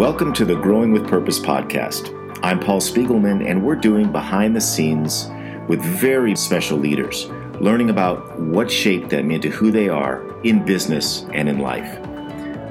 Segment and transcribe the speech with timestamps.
[0.00, 2.16] Welcome to the Growing with Purpose podcast.
[2.42, 5.30] I'm Paul Spiegelman, and we're doing behind the scenes
[5.68, 7.26] with very special leaders,
[7.60, 12.00] learning about what shaped them into who they are in business and in life.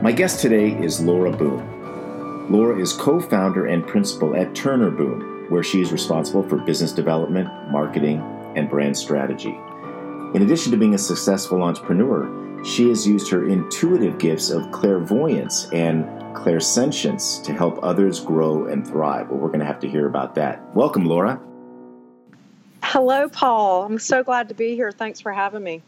[0.02, 2.50] My guest today is Laura Boone.
[2.52, 6.92] Laura is co founder and principal at Turner Boone, where she is responsible for business
[6.92, 8.24] development, marketing,
[8.56, 9.56] and brand strategy.
[10.34, 15.70] In addition to being a successful entrepreneur, she has used her intuitive gifts of clairvoyance
[15.72, 16.06] and
[16.36, 19.30] clairsentience to help others grow and thrive.
[19.30, 20.76] Well, we're going to have to hear about that.
[20.76, 21.40] Welcome, Laura.
[22.84, 23.84] Hello, Paul.
[23.84, 24.92] I'm so glad to be here.
[24.92, 25.82] Thanks for having me.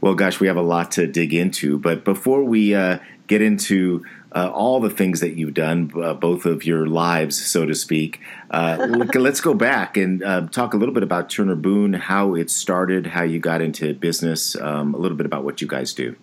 [0.00, 1.78] Well, gosh, we have a lot to dig into.
[1.78, 4.04] But before we uh, get into
[4.36, 8.20] uh, all the things that you've done, uh, both of your lives, so to speak,
[8.50, 12.50] uh, let's go back and uh, talk a little bit about Turner Boone, how it
[12.50, 16.14] started, how you got into business, um, a little bit about what you guys do.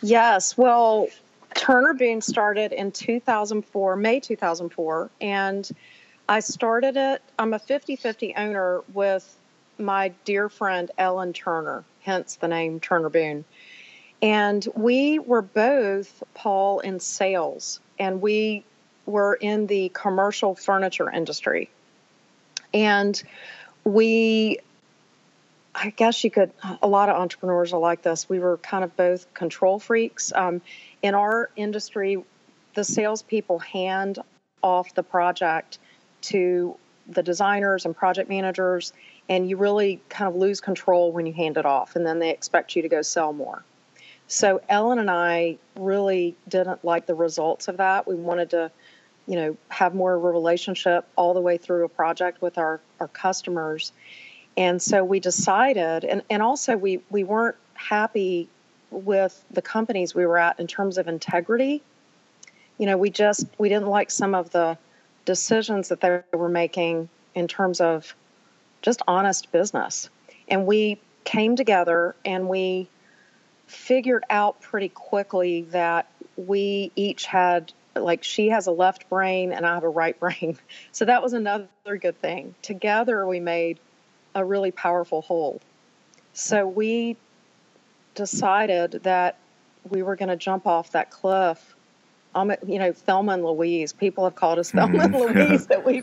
[0.00, 0.56] Yes.
[0.56, 1.08] Well,
[1.54, 5.68] Turner Boone started in 2004, May 2004, and
[6.28, 7.20] I started it.
[7.36, 9.36] I'm a 50 50 owner with
[9.76, 13.44] my dear friend Ellen Turner, hence the name Turner Boone.
[14.20, 18.64] And we were both, Paul, in sales, and we
[19.06, 21.70] were in the commercial furniture industry.
[22.74, 23.20] And
[23.84, 24.58] we,
[25.74, 26.50] I guess you could,
[26.82, 28.28] a lot of entrepreneurs are like this.
[28.28, 30.32] We were kind of both control freaks.
[30.34, 30.60] Um,
[31.00, 32.22] in our industry,
[32.74, 34.18] the salespeople hand
[34.62, 35.78] off the project
[36.22, 38.92] to the designers and project managers,
[39.28, 42.30] and you really kind of lose control when you hand it off, and then they
[42.30, 43.64] expect you to go sell more.
[44.28, 48.06] So Ellen and I really didn't like the results of that.
[48.06, 48.70] We wanted to,
[49.26, 52.80] you know, have more of a relationship all the way through a project with our,
[53.00, 53.92] our customers.
[54.56, 58.48] And so we decided, and, and also we, we weren't happy
[58.90, 61.82] with the companies we were at in terms of integrity.
[62.78, 64.78] You know, we just we didn't like some of the
[65.24, 68.14] decisions that they were making in terms of
[68.82, 70.08] just honest business.
[70.48, 72.88] And we came together and we
[73.68, 79.66] figured out pretty quickly that we each had like she has a left brain and
[79.66, 80.58] I have a right brain.
[80.92, 82.54] So that was another good thing.
[82.62, 83.78] Together we made
[84.34, 85.60] a really powerful whole.
[86.32, 87.16] So we
[88.14, 89.36] decided that
[89.88, 91.74] we were going to jump off that cliff.
[92.34, 93.92] Um, you know, Thelma and Louise.
[93.92, 95.38] People have called us Thelma and mm-hmm.
[95.38, 96.02] Louise that we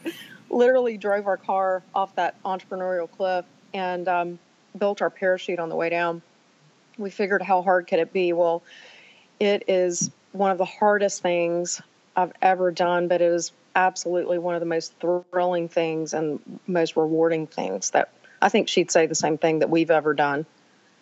[0.49, 4.39] literally drove our car off that entrepreneurial cliff and um,
[4.77, 6.21] built our parachute on the way down.
[6.97, 8.33] We figured how hard could it be?
[8.33, 8.63] Well,
[9.39, 11.81] it is one of the hardest things
[12.15, 16.95] I've ever done, but it was absolutely one of the most thrilling things and most
[16.95, 18.09] rewarding things that
[18.41, 20.45] I think she'd say the same thing that we've ever done.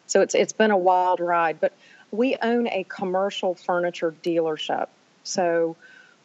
[0.07, 1.73] So it's it's been a wild ride, but
[2.11, 4.87] we own a commercial furniture dealership.
[5.23, 5.75] So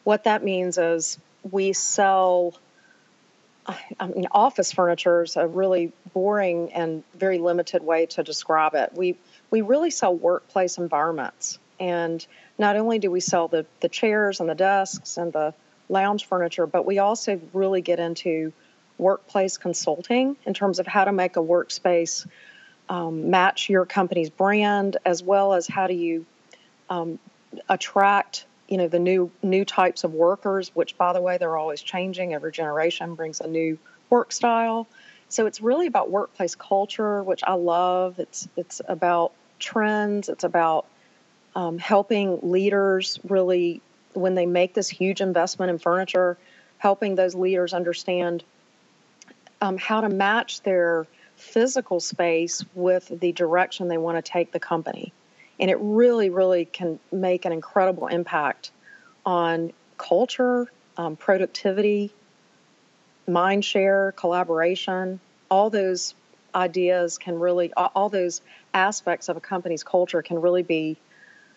[0.05, 1.19] what that means is
[1.51, 2.55] we sell
[4.01, 8.95] I mean, office furniture is a really boring and very limited way to describe it.
[8.95, 9.17] We
[9.51, 12.25] we really sell workplace environments, and
[12.59, 15.55] not only do we sell the the chairs and the desks and the
[15.89, 18.53] lounge furniture, but we also really get into
[18.99, 22.27] workplace consulting in terms of how to make a workspace
[22.89, 26.27] um, match your company's brand as well as how do you
[26.91, 27.19] um,
[27.69, 31.83] attract you know the new new types of workers which by the way they're always
[31.83, 32.35] changing.
[32.35, 33.79] Every generation brings a new
[34.11, 34.87] work style.
[35.31, 38.19] So it's really about workplace culture which i love.
[38.19, 40.87] It's it's about trends it's about
[41.55, 43.81] um, helping leaders really
[44.13, 46.37] when they make this huge investment in furniture
[46.79, 48.45] helping those leaders understand
[49.61, 54.61] um, how to match their physical space with the direction they want to take the
[54.61, 55.13] company.
[55.61, 58.71] And it really, really can make an incredible impact
[59.27, 62.13] on culture, um, productivity,
[63.27, 65.21] mind share, collaboration.
[65.51, 66.15] All those
[66.59, 68.43] ideas can really, all those
[68.75, 70.97] aspects of a company's culture can really be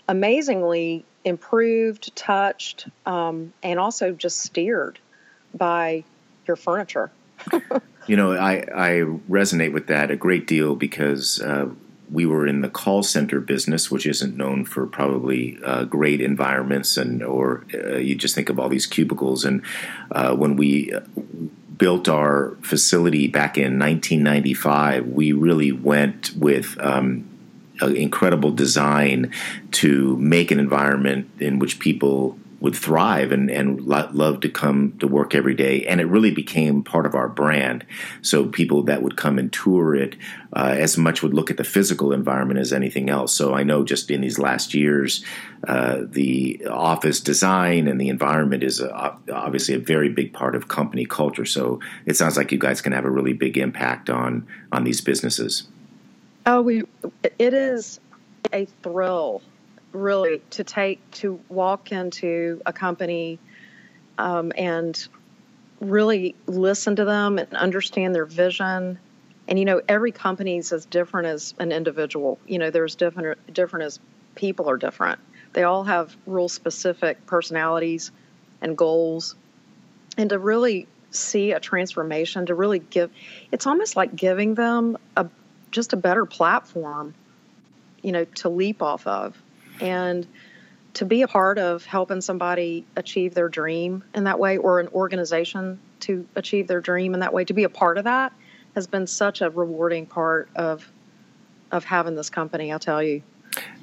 [0.08, 5.00] amazingly improved, touched, um, and also just steered
[5.54, 6.04] by
[6.48, 7.12] your furniture.
[8.08, 8.90] You know, I, I
[9.30, 11.70] resonate with that a great deal because uh,
[12.12, 16.98] we were in the call center business, which isn't known for probably uh, great environments,
[16.98, 19.46] and or uh, you just think of all these cubicles.
[19.46, 19.62] And
[20.12, 20.92] uh, when we
[21.82, 27.28] built our facility back in 1995, we really went with um,
[27.82, 29.32] incredible design
[29.72, 35.08] to make an environment in which people would thrive and, and love to come to
[35.08, 35.84] work every day.
[35.88, 37.84] And it really became part of our brand.
[38.22, 40.16] So people that would come and tour it
[40.54, 43.34] uh, as much would look at the physical environment as anything else.
[43.34, 45.26] So I know just in these last years,
[45.68, 50.68] uh, the office design and the environment is a, obviously a very big part of
[50.68, 51.46] company culture.
[51.46, 55.02] So it sounds like you guys can have a really big impact on on these
[55.02, 55.68] businesses.
[56.46, 56.84] Oh, we
[57.40, 58.00] it is
[58.54, 59.42] a thrill
[59.92, 63.40] really to take to walk into a company
[64.18, 65.08] um, and
[65.80, 69.00] really listen to them and understand their vision.
[69.48, 72.40] And you know every company is as different as an individual.
[72.48, 74.00] You know there's different different as
[74.36, 75.20] people are different.
[75.54, 78.12] They all have real specific personalities
[78.62, 79.36] and goals.
[80.18, 83.12] And to really see a transformation to really give
[83.52, 85.28] it's almost like giving them a
[85.70, 87.14] just a better platform
[88.02, 89.42] you know to leap off of
[89.82, 90.28] and
[90.94, 94.88] to be a part of helping somebody achieve their dream in that way or an
[94.90, 98.34] organization to achieve their dream in that way to be a part of that
[98.76, 100.90] has been such a rewarding part of
[101.72, 103.22] of having this company i'll tell you.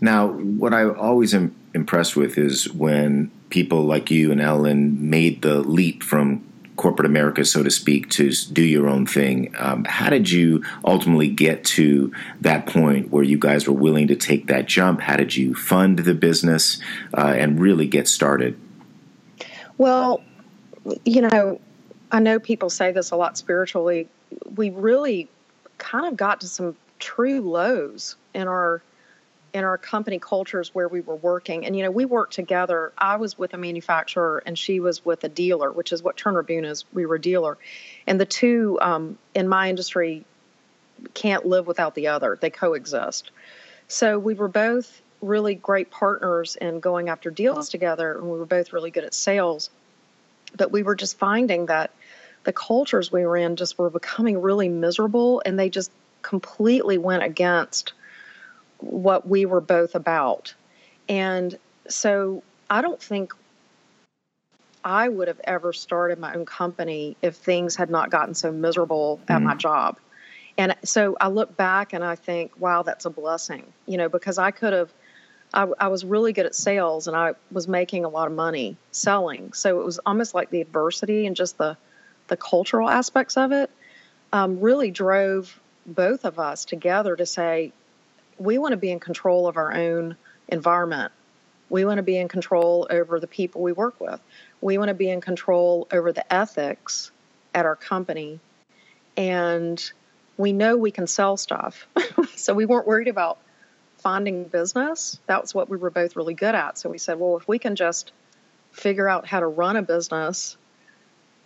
[0.00, 5.42] Now what i always am impressed with is when people like you and ellen made
[5.42, 6.44] the leap from
[6.78, 9.54] corporate America, so to speak, to do your own thing.
[9.58, 14.16] Um, how did you ultimately get to that point where you guys were willing to
[14.16, 15.00] take that jump?
[15.00, 16.80] How did you fund the business
[17.12, 18.58] uh, and really get started?
[19.76, 20.22] Well,
[21.04, 21.60] you know,
[22.10, 24.08] I know people say this a lot spiritually.
[24.54, 25.28] We really
[25.76, 28.82] kind of got to some true lows in our
[29.58, 31.66] in our company cultures where we were working.
[31.66, 32.92] And, you know, we worked together.
[32.96, 36.42] I was with a manufacturer and she was with a dealer, which is what Turner
[36.42, 36.84] Boone is.
[36.92, 37.58] We were a dealer.
[38.06, 40.24] And the two um, in my industry
[41.14, 43.30] can't live without the other, they coexist.
[43.88, 48.46] So we were both really great partners in going after deals together, and we were
[48.46, 49.70] both really good at sales.
[50.56, 51.90] But we were just finding that
[52.44, 55.90] the cultures we were in just were becoming really miserable, and they just
[56.22, 57.92] completely went against
[58.78, 60.54] what we were both about.
[61.08, 61.58] And
[61.88, 63.32] so I don't think
[64.84, 69.20] I would have ever started my own company if things had not gotten so miserable
[69.28, 69.44] at mm.
[69.44, 69.98] my job.
[70.56, 74.38] And so I look back and I think, wow, that's a blessing, you know, because
[74.38, 74.92] I could have,
[75.54, 78.76] I, I, was really good at sales and I was making a lot of money
[78.90, 79.52] selling.
[79.52, 81.76] So it was almost like the adversity and just the,
[82.26, 83.70] the cultural aspects of it
[84.32, 87.72] um, really drove both of us together to say,
[88.38, 90.16] we want to be in control of our own
[90.48, 91.12] environment.
[91.70, 94.20] We want to be in control over the people we work with.
[94.60, 97.10] We want to be in control over the ethics
[97.54, 98.40] at our company.
[99.16, 99.92] And
[100.36, 101.86] we know we can sell stuff.
[102.36, 103.38] so we weren't worried about
[103.98, 105.18] finding business.
[105.26, 106.78] That was what we were both really good at.
[106.78, 108.12] So we said, well, if we can just
[108.70, 110.56] figure out how to run a business,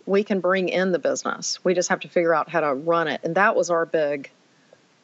[0.05, 1.63] we can bring in the business.
[1.63, 3.21] We just have to figure out how to run it.
[3.23, 4.29] And that was our big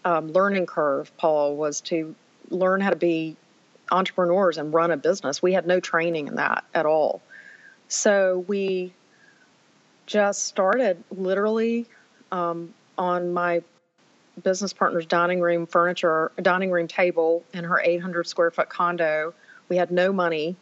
[0.05, 2.15] um, learning curve, Paul, was to
[2.49, 3.35] learn how to be
[3.91, 5.41] entrepreneurs and run a business.
[5.41, 7.21] We had no training in that at all.
[7.87, 8.93] So we
[10.05, 11.85] just started literally
[12.31, 13.61] um, on my
[14.43, 19.33] business partner's dining room furniture, dining room table in her 800 square foot condo.
[19.67, 20.55] We had no money.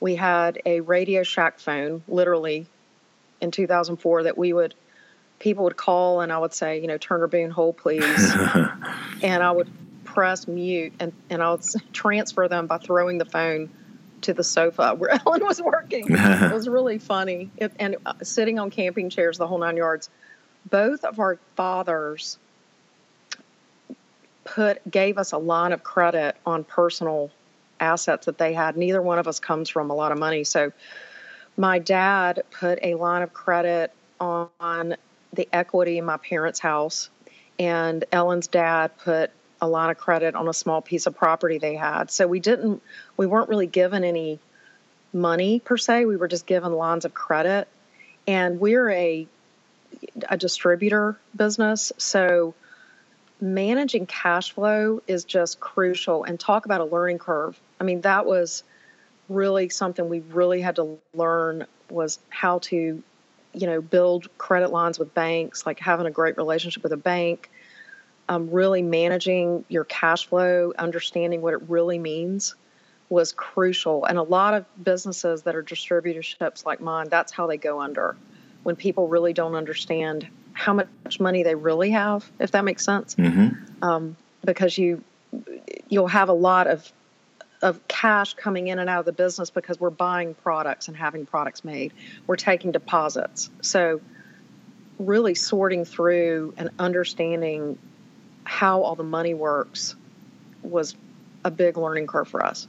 [0.00, 2.66] We had a Radio Shack phone, literally,
[3.40, 4.74] in 2004 that we would
[5.40, 8.32] people would call and I would say, you know, Turner Boone hold please.
[9.22, 9.68] and I would
[10.04, 13.68] press mute and, and I would transfer them by throwing the phone
[14.20, 16.06] to the sofa where Ellen was working.
[16.08, 17.50] it was really funny.
[17.56, 20.08] It, and uh, sitting on camping chairs, the whole nine yards.
[20.68, 22.38] Both of our fathers
[24.44, 27.30] put gave us a line of credit on personal
[27.80, 28.76] assets that they had.
[28.76, 30.44] Neither one of us comes from a lot of money.
[30.44, 30.70] So
[31.56, 34.96] my dad put a line of credit on
[35.32, 37.10] the equity in my parents' house,
[37.58, 41.74] and Ellen's dad put a lot of credit on a small piece of property they
[41.74, 42.10] had.
[42.10, 42.82] So we didn't,
[43.16, 44.38] we weren't really given any
[45.12, 46.06] money per se.
[46.06, 47.68] We were just given lines of credit,
[48.26, 49.26] and we're a
[50.28, 52.54] a distributor business, so
[53.40, 56.24] managing cash flow is just crucial.
[56.24, 57.58] And talk about a learning curve.
[57.80, 58.62] I mean, that was
[59.28, 63.02] really something we really had to learn was how to
[63.52, 67.50] you know, build credit lines with banks, like having a great relationship with a bank,
[68.28, 72.54] um, really managing your cash flow, understanding what it really means
[73.08, 74.04] was crucial.
[74.04, 78.16] And a lot of businesses that are distributorships like mine, that's how they go under
[78.62, 83.14] when people really don't understand how much money they really have, if that makes sense.
[83.16, 83.84] Mm-hmm.
[83.84, 85.02] Um, because you
[85.88, 86.92] you'll have a lot of
[87.62, 91.26] of cash coming in and out of the business because we're buying products and having
[91.26, 91.92] products made.
[92.26, 93.50] We're taking deposits.
[93.60, 94.00] So,
[94.98, 97.78] really sorting through and understanding
[98.44, 99.94] how all the money works
[100.62, 100.94] was
[101.44, 102.68] a big learning curve for us.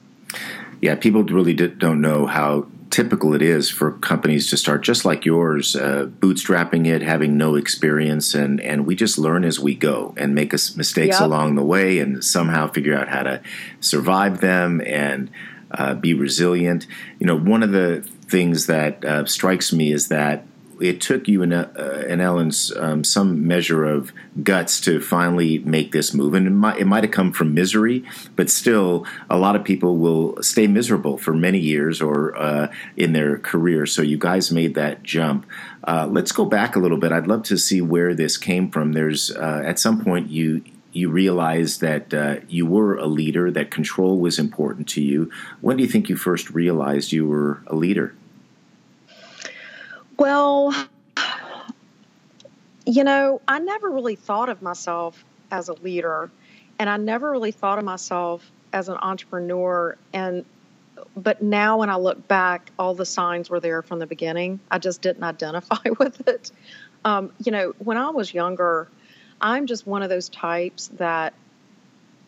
[0.81, 5.25] Yeah, people really don't know how typical it is for companies to start just like
[5.25, 10.13] yours, uh, bootstrapping it, having no experience, and and we just learn as we go
[10.17, 11.27] and make us mistakes yep.
[11.27, 13.41] along the way, and somehow figure out how to
[13.79, 15.31] survive them and
[15.71, 16.86] uh, be resilient.
[17.19, 20.45] You know, one of the things that uh, strikes me is that
[20.82, 24.12] it took you and, uh, and um, some measure of
[24.44, 28.04] guts to finally make this move, and it might, it might have come from misery,
[28.36, 33.14] but still, a lot of people will stay miserable for many years or uh, in
[33.14, 33.86] their career.
[33.86, 35.46] So you guys made that jump.
[35.84, 37.12] Uh, let's go back a little bit.
[37.12, 38.94] I'd love to see where this came from.
[38.94, 43.72] There's uh, at some point you you realized that uh, you were a leader, that
[43.72, 45.32] control was important to you.
[45.62, 48.14] When do you think you first realized you were a leader?
[50.22, 50.72] Well,
[52.86, 56.30] you know, I never really thought of myself as a leader,
[56.78, 59.98] and I never really thought of myself as an entrepreneur.
[60.13, 60.46] And
[61.18, 64.60] but now when I look back, all the signs were there from the beginning.
[64.70, 66.51] I just didn't identify with it.
[67.04, 68.90] Um, you know, when I was younger,
[69.42, 71.34] I'm just one of those types that,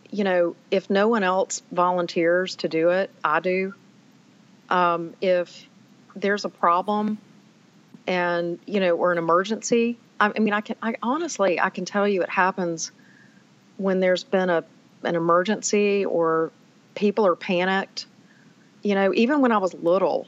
[0.10, 3.76] you know, if no one else volunteers to do it, I do.
[4.68, 5.68] Um, if
[6.16, 7.20] there's a problem,
[8.08, 9.98] and you know or an emergency.
[10.20, 12.92] I, I mean i can i honestly i can tell you it happens
[13.78, 14.64] when there's been a
[15.04, 16.52] an emergency or
[16.96, 18.06] people are panicked.
[18.84, 20.28] You know even when i was little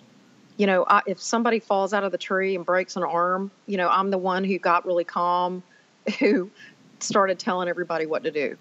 [0.57, 3.75] you know I, if somebody falls out of the tree and breaks an arm you
[3.75, 5.61] know i'm the one who got really calm
[6.19, 6.49] who
[7.01, 8.57] started telling everybody what to do.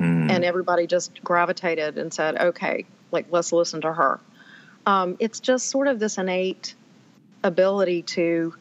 [0.00, 0.30] Mm.
[0.30, 4.20] and everybody just gravitated and said okay like let's listen to her.
[4.86, 6.74] Um, it's just sort of this innate
[7.42, 8.54] ability to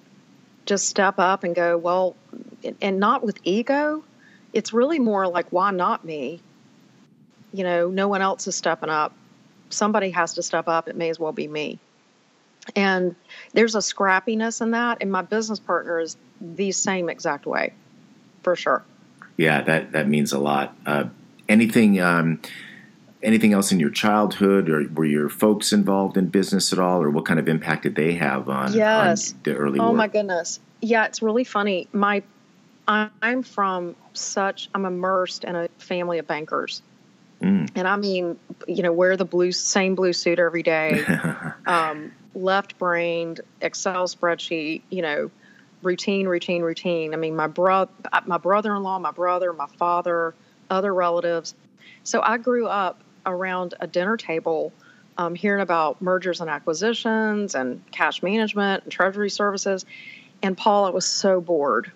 [0.66, 2.16] just step up and go, well,
[2.82, 4.04] and not with ego.
[4.54, 6.42] It's really more like, why not me?
[7.54, 9.14] You know, no one else is stepping up.
[9.70, 10.88] Somebody has to step up.
[10.88, 11.80] It may as well be me.
[12.76, 13.16] And
[13.54, 15.00] there's a scrappiness in that.
[15.02, 17.74] And my business partner is the same exact way,
[18.44, 18.84] for sure.
[19.38, 20.76] Yeah, that, that means a lot.
[20.86, 21.06] Uh,
[21.48, 22.42] anything, um,
[23.26, 27.10] anything else in your childhood or were your folks involved in business at all or
[27.10, 29.34] what kind of impact did they have on, yes.
[29.34, 29.98] on the early oh work?
[29.98, 32.22] my goodness yeah it's really funny my
[32.88, 36.84] i'm from such i'm immersed in a family of bankers
[37.42, 37.70] mm.
[37.76, 41.04] and i mean you know wear the blue same blue suit every day
[41.66, 45.32] um, left brained excel spreadsheet you know
[45.82, 47.92] routine routine routine i mean my brother
[48.28, 50.36] my brother-in-law my brother my father
[50.70, 51.56] other relatives
[52.04, 54.74] so i grew up around a dinner table
[55.18, 59.86] um, hearing about mergers and acquisitions and cash management and treasury services.
[60.42, 61.92] And Paul, I was so bored.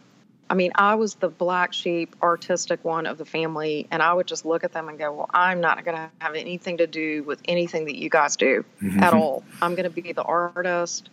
[0.50, 4.26] I mean, I was the black sheep, artistic one of the family, and I would
[4.26, 7.24] just look at them and go, Well, I'm not going to have anything to do
[7.24, 9.04] with anything that you guys do mm-hmm.
[9.04, 9.44] at all.
[9.62, 11.10] I'm going to be the artist.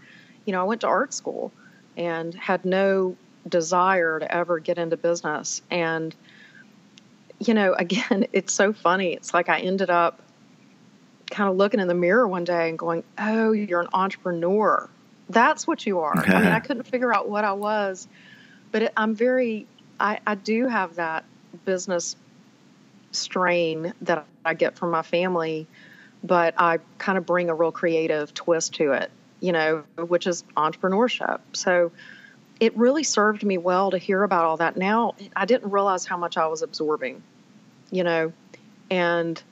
[0.47, 1.53] You know, I went to art school
[1.97, 5.61] and had no desire to ever get into business.
[5.71, 6.15] And
[7.39, 9.13] you know, again, it's so funny.
[9.13, 10.21] It's like I ended up
[11.31, 14.89] kind of looking in the mirror one day and going, "Oh, you're an entrepreneur.
[15.29, 18.07] That's what you are." I mean, I couldn't figure out what I was,
[18.73, 19.67] but it, I'm very.
[19.99, 21.25] I, I do have that
[21.65, 22.17] business
[23.13, 25.67] strain that I get from my family,
[26.23, 30.45] but I kind of bring a real creative twist to it, you know, which is
[30.57, 31.41] entrepreneurship.
[31.55, 31.93] So
[32.61, 34.77] it really served me well to hear about all that.
[34.77, 37.23] Now I didn't realize how much I was absorbing,
[37.91, 38.33] you know,
[38.91, 39.43] and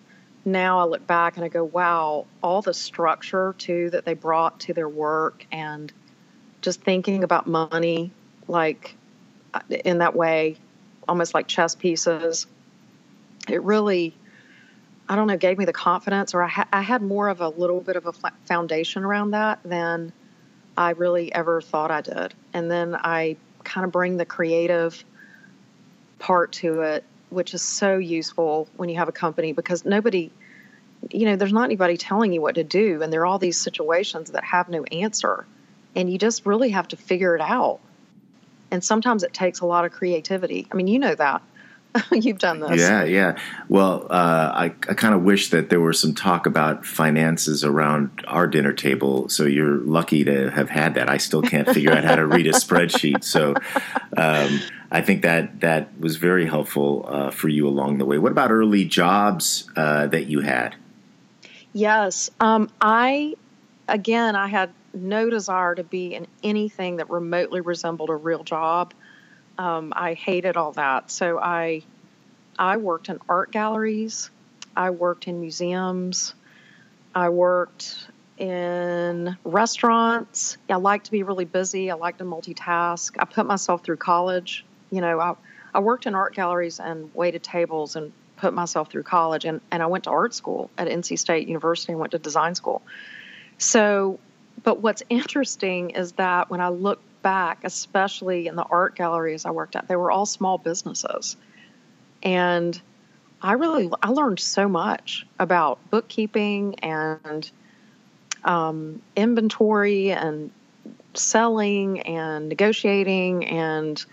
[0.45, 4.61] now I look back and I go, wow, all the structure too that they brought
[4.61, 5.93] to their work and
[6.61, 8.11] just thinking about money
[8.49, 8.97] like
[9.53, 10.57] uh, in that way,
[11.09, 12.47] almost like chess pieces.
[13.49, 14.15] It really,
[15.09, 17.49] I don't know, gave me the confidence, or I, ha- I had more of a
[17.49, 18.13] little bit of a
[18.47, 20.13] foundation around that than
[20.77, 22.35] I really ever thought I did.
[22.53, 25.05] And then I kind of bring the creative
[26.19, 30.31] part to it, which is so useful when you have a company because nobody,
[31.11, 33.03] you know, there's not anybody telling you what to do.
[33.03, 35.47] And there are all these situations that have no answer.
[35.97, 37.81] And you just really have to figure it out.
[38.71, 40.67] And sometimes it takes a lot of creativity.
[40.73, 41.43] I mean, you know that.
[42.13, 42.81] You've done this.
[42.81, 43.39] Yeah, yeah.
[43.69, 48.11] Well, uh, I, I kind of wish that there was some talk about finances around
[48.27, 49.29] our dinner table.
[49.29, 51.09] So you're lucky to have had that.
[51.09, 53.23] I still can't figure out how to read a spreadsheet.
[53.23, 53.55] So
[54.17, 54.61] um,
[54.91, 58.19] I think that that was very helpful uh, for you along the way.
[58.19, 60.75] What about early jobs uh, that you had?
[61.73, 62.31] Yes.
[62.41, 63.35] Um, I,
[63.89, 68.95] again, I had no desire to be in anything that remotely resembled a real job.
[69.59, 71.11] Um, I hated all that.
[71.11, 71.83] So I,
[72.59, 74.31] I worked in art galleries.
[74.77, 76.35] I worked in museums.
[77.15, 78.09] I worked
[78.39, 80.57] in restaurants.
[80.69, 81.91] I like to be really busy.
[81.91, 83.15] I like to multitask.
[83.19, 84.65] I put myself through college.
[84.91, 85.35] You know, I,
[85.73, 89.45] I worked in art galleries and waited tables and put myself through college.
[89.45, 92.55] And, and I went to art school at NC State University and went to design
[92.55, 92.83] school.
[93.59, 94.19] So,
[94.63, 99.51] but what's interesting is that when I look back, especially in the art galleries I
[99.51, 101.37] worked at, they were all small businesses.
[102.23, 102.81] And
[103.43, 107.51] I really I learned so much about bookkeeping and
[108.45, 110.53] um, inventory and
[111.15, 114.05] selling and negotiating and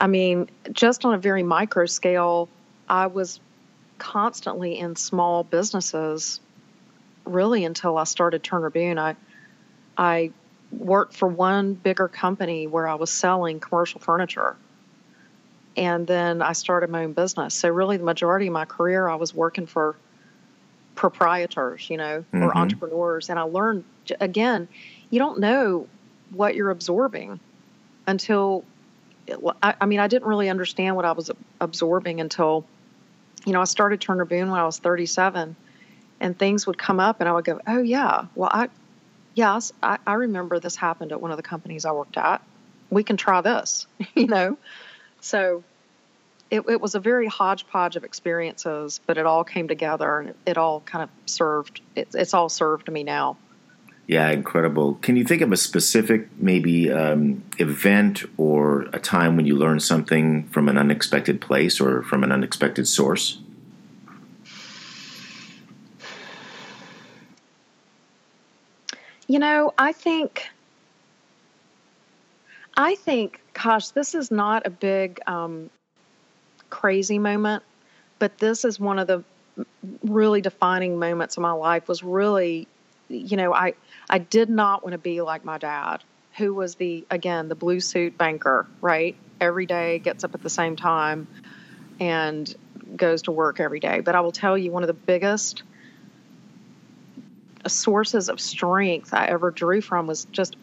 [0.00, 2.48] I mean just on a very micro scale
[2.88, 3.40] I was
[3.98, 6.40] constantly in small businesses
[7.24, 9.16] really until I started Turner Boone I
[9.98, 10.32] I
[10.72, 14.56] worked for one bigger company where I was selling commercial furniture
[15.76, 17.54] and then I started my own business.
[17.54, 19.96] So really, the majority of my career, I was working for
[20.94, 22.42] proprietors, you know, mm-hmm.
[22.42, 23.84] or entrepreneurs, and I learned
[24.20, 24.68] again,
[25.10, 25.86] you don't know
[26.30, 27.40] what you're absorbing
[28.06, 28.64] until.
[29.62, 32.66] I, I mean, I didn't really understand what I was absorbing until,
[33.46, 35.54] you know, I started Turner Boone when I was 37,
[36.18, 38.68] and things would come up, and I would go, "Oh yeah, well I,
[39.34, 42.42] yes, I, I remember this happened at one of the companies I worked at.
[42.90, 44.58] We can try this," you know.
[45.20, 45.62] So
[46.50, 50.58] it, it, was a very hodgepodge of experiences, but it all came together and it,
[50.58, 51.80] all kind of served.
[51.94, 53.36] It, it's all served me now.
[54.06, 54.94] Yeah, incredible.
[55.02, 59.84] Can you think of a specific, maybe um, event or a time when you learned
[59.84, 63.38] something from an unexpected place or from an unexpected source?
[69.30, 70.50] You know, I think
[72.76, 75.70] I think, gosh, this is not a big um,
[76.68, 77.62] crazy moment,
[78.18, 79.22] but this is one of the
[80.02, 81.86] really defining moments of my life.
[81.86, 82.66] Was really,
[83.08, 83.74] you know, I
[84.08, 86.02] I did not want to be like my dad,
[86.36, 89.14] who was the again the blue suit banker, right?
[89.40, 91.28] Every day gets up at the same time
[92.00, 92.52] and
[92.96, 94.00] goes to work every day.
[94.00, 95.62] But I will tell you, one of the biggest
[97.68, 100.56] sources of strength I ever drew from was just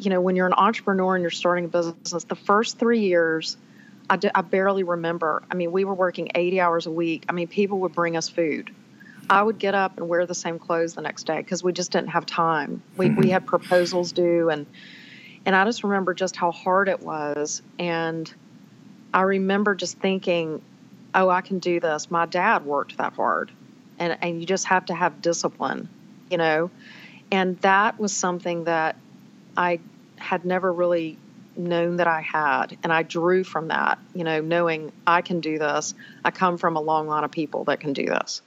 [0.00, 3.56] you know, when you're an entrepreneur and you're starting a business, the first three years,
[4.08, 5.42] I, d- I barely remember.
[5.50, 7.24] I mean, we were working 80 hours a week.
[7.28, 8.74] I mean, people would bring us food.
[9.28, 11.92] I would get up and wear the same clothes the next day because we just
[11.92, 12.82] didn't have time.
[12.96, 13.20] We, mm-hmm.
[13.20, 14.66] we had proposals due, and
[15.46, 17.62] and I just remember just how hard it was.
[17.78, 18.32] And
[19.14, 20.60] I remember just thinking,
[21.14, 22.10] oh, I can do this.
[22.10, 23.52] My dad worked that hard,
[24.00, 25.88] and and you just have to have discipline,
[26.30, 26.70] you know.
[27.30, 28.96] And that was something that
[29.56, 29.80] I
[30.16, 31.18] had never really
[31.56, 32.76] known that I had.
[32.82, 35.94] And I drew from that, you know, knowing I can do this.
[36.24, 38.42] I come from a long line of people that can do this.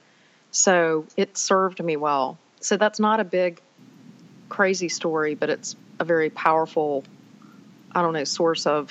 [0.50, 2.38] So it served me well.
[2.60, 3.60] So that's not a big,
[4.48, 7.04] crazy story, but it's a very powerful,
[7.92, 8.90] I don't know, source of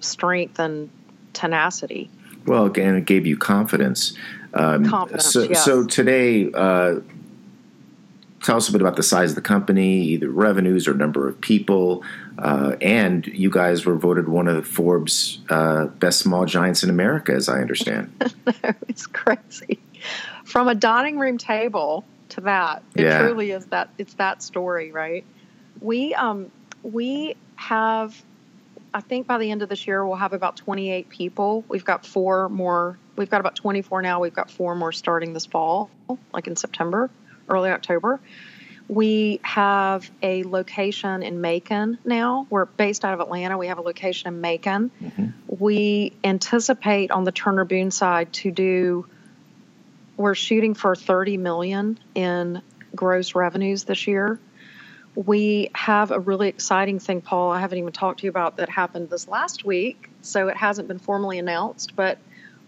[0.00, 0.90] strength and
[1.32, 2.10] tenacity.
[2.46, 4.14] Well, again, it gave you confidence.
[4.54, 5.32] Um, confidence.
[5.32, 5.64] So, yes.
[5.64, 7.00] so today, uh,
[8.42, 11.40] tell us a bit about the size of the company, either revenues or number of
[11.40, 12.04] people.
[12.38, 17.32] Uh, and you guys were voted one of Forbes' uh, best small giants in America,
[17.32, 18.12] as I understand.
[18.88, 19.78] it's crazy.
[20.44, 23.18] From a dining room table to that, it yeah.
[23.20, 23.90] truly is that.
[23.98, 25.24] It's that story, right?
[25.80, 26.50] We um,
[26.82, 28.20] we have.
[28.94, 31.64] I think by the end of this year, we'll have about 28 people.
[31.68, 32.98] We've got four more.
[33.16, 34.20] We've got about 24 now.
[34.20, 35.88] We've got four more starting this fall,
[36.34, 37.08] like in September
[37.48, 38.20] early October.
[38.88, 42.46] We have a location in Macon now.
[42.50, 43.56] We're based out of Atlanta.
[43.56, 44.90] We have a location in Macon.
[45.02, 45.26] Mm-hmm.
[45.46, 49.06] We anticipate on the Turner Boone side to do.
[50.16, 52.60] We're shooting for 30 million in
[52.94, 54.38] gross revenues this year.
[55.14, 57.50] We have a really exciting thing, Paul.
[57.50, 60.88] I haven't even talked to you about that happened this last week, so it hasn't
[60.88, 61.94] been formally announced.
[61.96, 62.18] But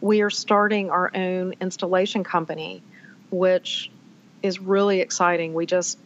[0.01, 2.83] we are starting our own installation company,
[3.31, 3.91] which
[4.45, 5.55] is really exciting.
[5.55, 5.99] We just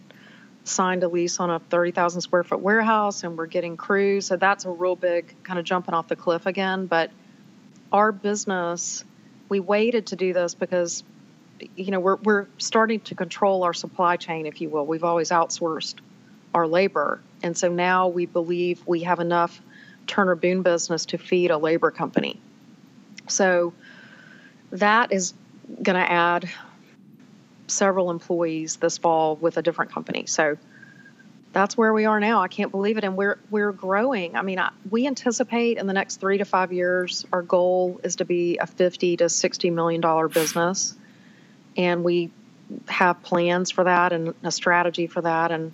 [0.63, 4.27] signed a lease on a 30,000 square foot warehouse and we're getting crews.
[4.27, 6.87] So that's a real big kind of jumping off the cliff again.
[6.87, 7.11] But
[7.91, 9.05] our business,
[9.49, 11.03] we waited to do this because,
[11.75, 14.87] you know, we're, we're starting to control our supply chain, if you will.
[14.87, 15.97] We've always outsourced
[16.55, 17.21] our labor.
[17.43, 19.61] And so now we believe we have enough
[20.07, 22.41] Turner Boone business to feed a labor company.
[23.27, 23.73] So
[24.71, 25.35] that is
[25.83, 26.49] going to add
[27.69, 30.27] several employees this fall with a different company.
[30.27, 30.57] So
[31.53, 32.43] that's where we are now.
[32.43, 34.37] I can't believe it, and we're we're growing.
[34.37, 38.17] I mean, I, we anticipate in the next three to five years, our goal is
[38.17, 40.95] to be a fifty to sixty million dollar business,
[41.77, 42.31] and we
[42.89, 45.73] have plans for that and a strategy for that, and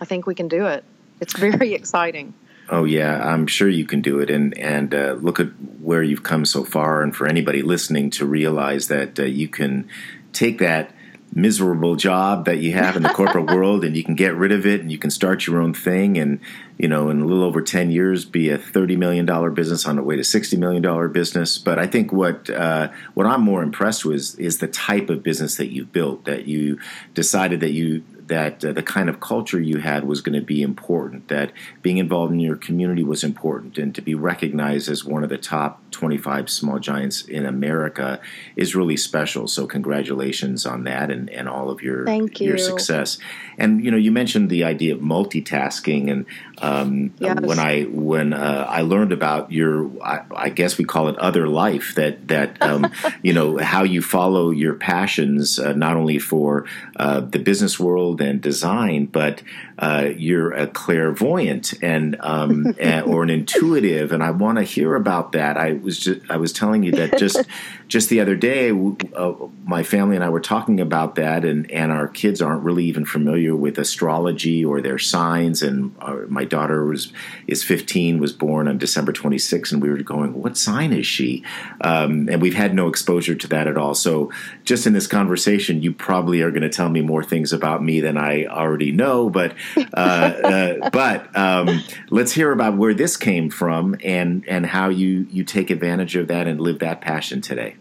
[0.00, 0.84] I think we can do it.
[1.20, 2.34] It's very exciting.
[2.68, 5.48] Oh yeah, I'm sure you can do it, and and uh, look at
[5.80, 7.02] where you've come so far.
[7.02, 9.88] And for anybody listening to realize that uh, you can
[10.32, 10.94] take that
[11.32, 14.66] miserable job that you have in the corporate world and you can get rid of
[14.66, 16.40] it and you can start your own thing and
[16.76, 19.96] you know in a little over 10 years be a 30 million dollar business on
[19.96, 21.56] the way to 60 million dollar business.
[21.58, 25.56] But i think what uh, what i'm more impressed with is the type of business
[25.56, 26.78] that you've built that you
[27.14, 30.62] decided that you that uh, the kind of culture you had was going to be
[30.62, 35.24] important, that being involved in your community was important, and to be recognized as one
[35.24, 38.20] of the top 25 small giants in America
[38.54, 39.48] is really special.
[39.48, 43.18] So congratulations on that and, and all of your Thank your success.
[43.58, 46.24] And you know, you mentioned the idea of multitasking, and
[46.60, 47.40] um, Yes.
[47.40, 51.48] when I when uh, I learned about your, I, I guess we call it other
[51.48, 52.90] life, that that um,
[53.22, 58.20] you know how you follow your passions, uh, not only for uh, the business world
[58.20, 59.42] and design, but
[59.80, 64.94] uh, you're a clairvoyant and, um, and or an intuitive, and I want to hear
[64.94, 65.56] about that.
[65.56, 67.42] I was just I was telling you that just
[67.88, 69.32] just the other day, uh,
[69.64, 73.04] my family and I were talking about that, and and our kids aren't really even
[73.04, 75.62] familiar with astrology or their signs.
[75.62, 77.12] And our, my daughter was
[77.46, 81.44] is 15, was born on December 26, and we were going, what sign is she?
[81.80, 83.94] Um, and we've had no exposure to that at all.
[83.94, 84.30] So
[84.64, 88.00] just in this conversation, you probably are going to tell me more things about me
[88.00, 89.30] than I already know.
[89.30, 94.88] But uh, uh, but um, let's hear about where this came from and and how
[94.88, 97.76] you you take advantage of that and live that passion today.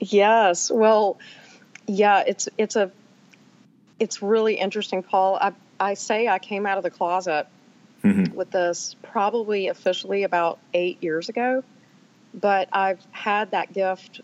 [0.00, 0.70] Yes.
[0.70, 1.18] Well,
[1.86, 2.90] yeah, it's it's a
[3.98, 5.36] it's really interesting, Paul.
[5.40, 7.46] I I say I came out of the closet
[8.04, 8.34] Mhm.
[8.34, 11.64] with this probably officially about 8 years ago,
[12.34, 14.20] but I've had that gift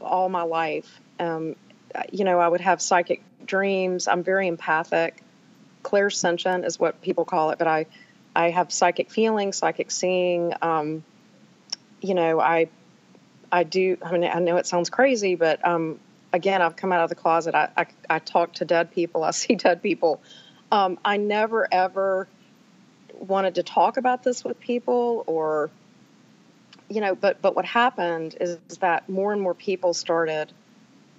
[0.00, 1.00] all my life.
[1.18, 1.56] Um,
[2.12, 4.08] you know, I would have psychic dreams.
[4.08, 5.22] I'm very empathic.
[5.82, 7.86] Clairsentient is what people call it, but I
[8.34, 10.52] I have psychic feeling, psychic seeing.
[10.62, 11.04] Um,
[12.00, 12.68] you know, I
[13.50, 13.96] I do.
[14.02, 15.98] I mean, I know it sounds crazy, but um,
[16.32, 17.54] again, I've come out of the closet.
[17.54, 19.24] I, I, I talk to dead people.
[19.30, 20.20] I see dead people.
[20.72, 22.28] Um, I never ever
[23.18, 25.70] wanted to talk about this with people, or
[26.88, 30.52] you know, but but what happened is that more and more people started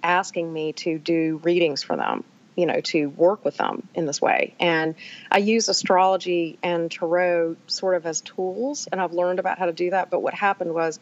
[0.02, 2.24] asking me to do readings for them.
[2.56, 4.94] You know, to work with them in this way, and
[5.30, 9.72] I use astrology and tarot sort of as tools, and I've learned about how to
[9.72, 10.10] do that.
[10.10, 11.00] But what happened was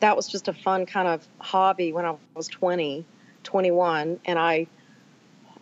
[0.00, 3.04] that was just a fun kind of hobby when I was 20,
[3.44, 4.20] 21.
[4.24, 4.66] And I,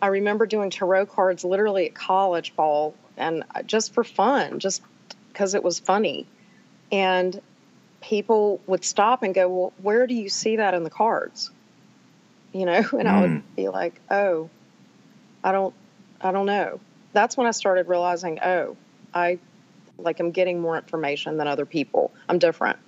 [0.01, 4.81] I remember doing tarot cards literally at college ball and just for fun, just
[5.31, 6.27] because it was funny.
[6.91, 7.41] And
[8.01, 11.49] people would stop and go, well, where do you see that in the cards?
[12.51, 13.21] You know, and I Mm.
[13.21, 14.49] would be like, oh,
[15.45, 15.75] I don't,
[16.19, 16.79] I don't know.
[17.13, 18.75] That's when I started realizing, oh,
[19.13, 19.37] I
[19.99, 22.11] like I'm getting more information than other people.
[22.27, 22.79] I'm different.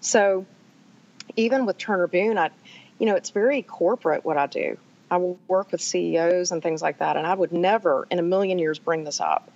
[0.00, 0.44] So
[1.34, 2.50] even with Turner Boone, I,
[2.98, 4.76] you know, it's very corporate what I do.
[5.10, 8.22] I will work with CEOs and things like that, and I would never in a
[8.22, 9.50] million years bring this up.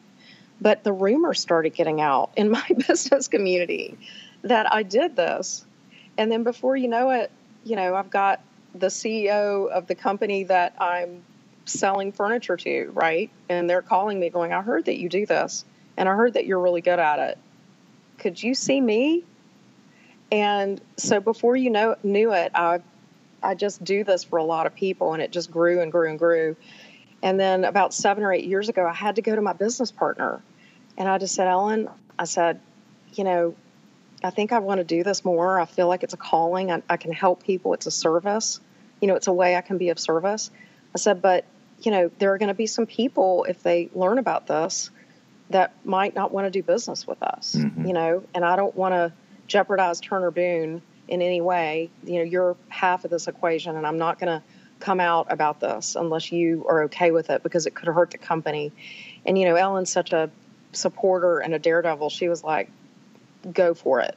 [0.60, 3.98] But the rumors started getting out in my business community
[4.42, 5.66] that I did this.
[6.16, 7.30] And then before you know it,
[7.62, 8.40] you know, I've got
[8.74, 11.22] the CEO of the company that I'm
[11.68, 13.30] selling furniture to, right?
[13.48, 15.64] And they're calling me going, I heard that you do this,
[15.96, 17.38] and I heard that you're really good at it.
[18.18, 19.24] Could you see me?
[20.30, 22.80] And so before you know knew it, I
[23.42, 26.10] I just do this for a lot of people, and it just grew and grew
[26.10, 26.56] and grew.
[27.22, 29.90] And then about seven or eight years ago, I had to go to my business
[29.90, 30.42] partner,
[30.96, 32.60] and I just said, Ellen, I said,
[33.14, 33.54] you know,
[34.22, 35.60] I think I want to do this more.
[35.60, 36.70] I feel like it's a calling.
[36.70, 37.74] I, I can help people.
[37.74, 38.60] It's a service.
[39.00, 40.50] You know, it's a way I can be of service.
[40.94, 41.44] I said, but
[41.80, 44.90] you know, there are going to be some people if they learn about this
[45.50, 47.54] that might not want to do business with us.
[47.54, 47.86] Mhm.
[47.86, 49.12] You know, and I don't want to
[49.46, 51.90] jeopardize Turner Boone in any way.
[52.04, 54.42] You know, you're half of this equation, and I'm not going to
[54.80, 58.18] come out about this unless you are okay with it because it could hurt the
[58.18, 58.72] company.
[59.26, 60.30] And you know, Ellen's such a
[60.72, 62.10] supporter and a daredevil.
[62.10, 62.70] She was like,
[63.52, 64.16] "Go for it."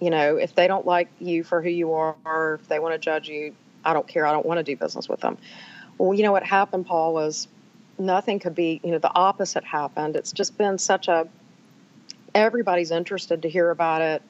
[0.00, 2.98] You know, if they don't like you for who you are, if they want to
[2.98, 4.26] judge you, I don't care.
[4.26, 5.36] I don't want to do business with them.
[5.98, 7.48] Well, you know what happened, Paul, was
[7.98, 10.16] nothing could be, you know, the opposite happened.
[10.16, 11.28] It's just been such a,
[12.34, 14.22] everybody's interested to hear about it.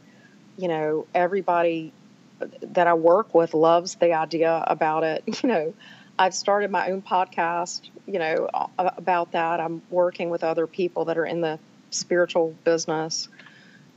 [0.57, 1.93] You know, everybody
[2.63, 5.25] that I work with loves the idea about it.
[5.43, 5.75] You know,
[6.19, 8.49] I've started my own podcast, you know,
[8.79, 9.61] about that.
[9.61, 11.59] I'm working with other people that are in the
[11.91, 13.29] spiritual business,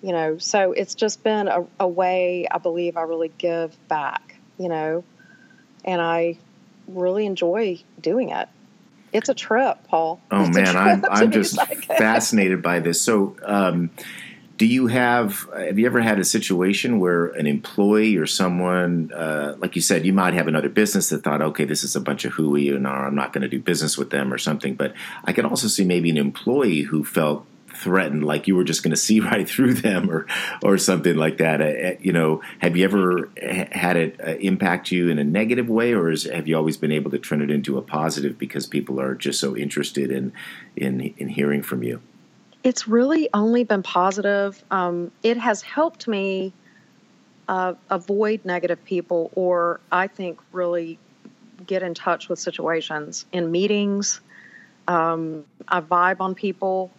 [0.01, 4.35] you know, so it's just been a, a way I believe I really give back,
[4.57, 5.03] you know,
[5.85, 6.37] and I
[6.87, 8.49] really enjoy doing it.
[9.13, 10.19] It's a trip, Paul.
[10.31, 11.59] Oh it's man, I'm I'm just
[11.97, 13.01] fascinated by this.
[13.01, 13.89] So, um,
[14.57, 19.55] do you have have you ever had a situation where an employee or someone uh,
[19.59, 22.25] like you said you might have another business that thought okay this is a bunch
[22.25, 24.93] of hooey and i'm not going to do business with them or something but
[25.25, 27.45] i can also see maybe an employee who felt
[27.77, 30.25] threatened like you were just going to see right through them or
[30.63, 33.29] or something like that uh, uh, you know have you ever
[33.71, 36.91] had it uh, impact you in a negative way or is, have you always been
[36.91, 40.31] able to turn it into a positive because people are just so interested in
[40.75, 42.01] in in hearing from you
[42.67, 44.61] it's really only been positive.
[44.71, 46.51] Um, it has helped me
[47.47, 50.99] uh, avoid negative people, or I think really
[51.65, 54.19] get in touch with situations in meetings.
[54.87, 56.91] Um, I vibe on people,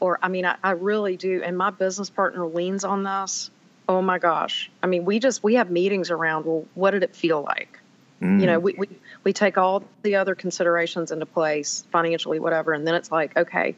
[0.00, 1.42] or I mean, I, I really do.
[1.42, 3.50] And my business partner leans on this.
[3.88, 4.70] Oh my gosh!
[4.82, 6.44] I mean, we just we have meetings around.
[6.44, 7.80] Well, what did it feel like?
[8.20, 8.40] Mm.
[8.40, 8.88] You know, we, we
[9.24, 13.76] we take all the other considerations into place, financially, whatever, and then it's like, okay,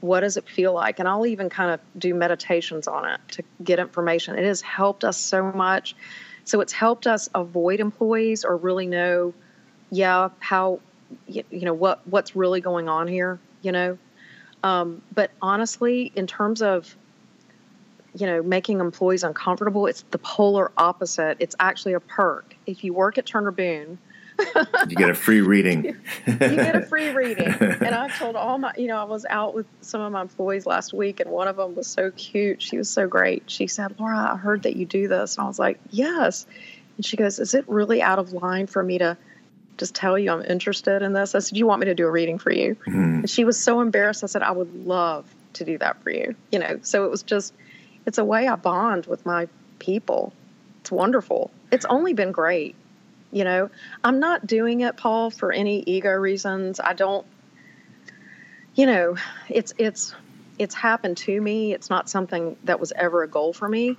[0.00, 0.98] what does it feel like?
[0.98, 4.36] And I'll even kind of do meditations on it to get information.
[4.36, 5.94] It has helped us so much.
[6.44, 9.32] So it's helped us avoid employees or really know,
[9.90, 10.80] yeah, how,
[11.28, 13.98] you know, what what's really going on here, you know.
[14.62, 16.96] Um, but honestly, in terms of,
[18.14, 21.36] you know, making employees uncomfortable, it's the polar opposite.
[21.40, 22.54] It's actually a perk.
[22.66, 23.98] If you work at Turner Boone,
[24.88, 25.84] you get a free reading.
[26.26, 27.48] you get a free reading.
[27.48, 30.66] And I told all my, you know, I was out with some of my employees
[30.66, 32.62] last week, and one of them was so cute.
[32.62, 33.44] She was so great.
[33.50, 35.36] She said, Laura, I heard that you do this.
[35.36, 36.46] And I was like, yes.
[36.96, 39.16] And she goes, Is it really out of line for me to
[39.78, 41.34] just tell you I'm interested in this?
[41.34, 42.76] I said, Do You want me to do a reading for you?
[42.86, 42.98] Mm-hmm.
[43.20, 44.22] And she was so embarrassed.
[44.22, 46.34] I said, I would love to do that for you.
[46.50, 47.52] You know, so it was just,
[48.06, 50.32] it's a way I bond with my people.
[50.80, 51.50] It's wonderful.
[51.70, 52.74] It's only been great.
[53.30, 53.70] You know,
[54.04, 56.80] I'm not doing it, Paul, for any ego reasons.
[56.80, 57.26] I don't,
[58.74, 59.16] you know,
[59.48, 60.14] it's, it's,
[60.58, 61.72] it's happened to me.
[61.72, 63.96] It's not something that was ever a goal for me.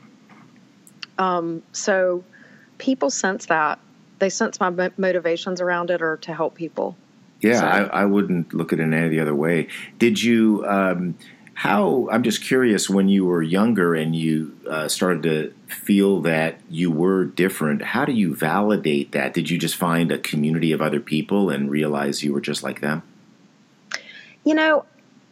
[1.18, 2.24] Um, so
[2.78, 3.80] people sense that.
[4.24, 6.96] They sense my motivations around it are to help people.
[7.42, 7.66] Yeah, so.
[7.66, 9.68] I, I, wouldn't look at it any other way.
[10.00, 11.16] Did you, um,
[11.56, 16.62] how I'm just curious when you were younger and you uh, started to feel that
[16.70, 19.34] you were different, how do you validate that?
[19.34, 22.80] Did you just find a community of other people and realize you were just like
[22.80, 23.04] them?
[24.46, 24.86] You know,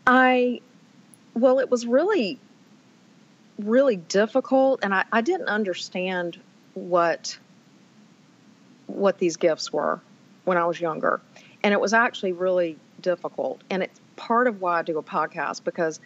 [0.06, 0.60] I,
[1.34, 2.39] well, it was really,
[3.58, 6.41] really difficult, and I, I didn't understand
[6.73, 7.38] what
[8.95, 9.99] what these gifts were
[10.43, 11.21] when I was younger.
[11.63, 13.62] And it was actually really difficult.
[13.69, 15.99] And it's part of why I do a podcast because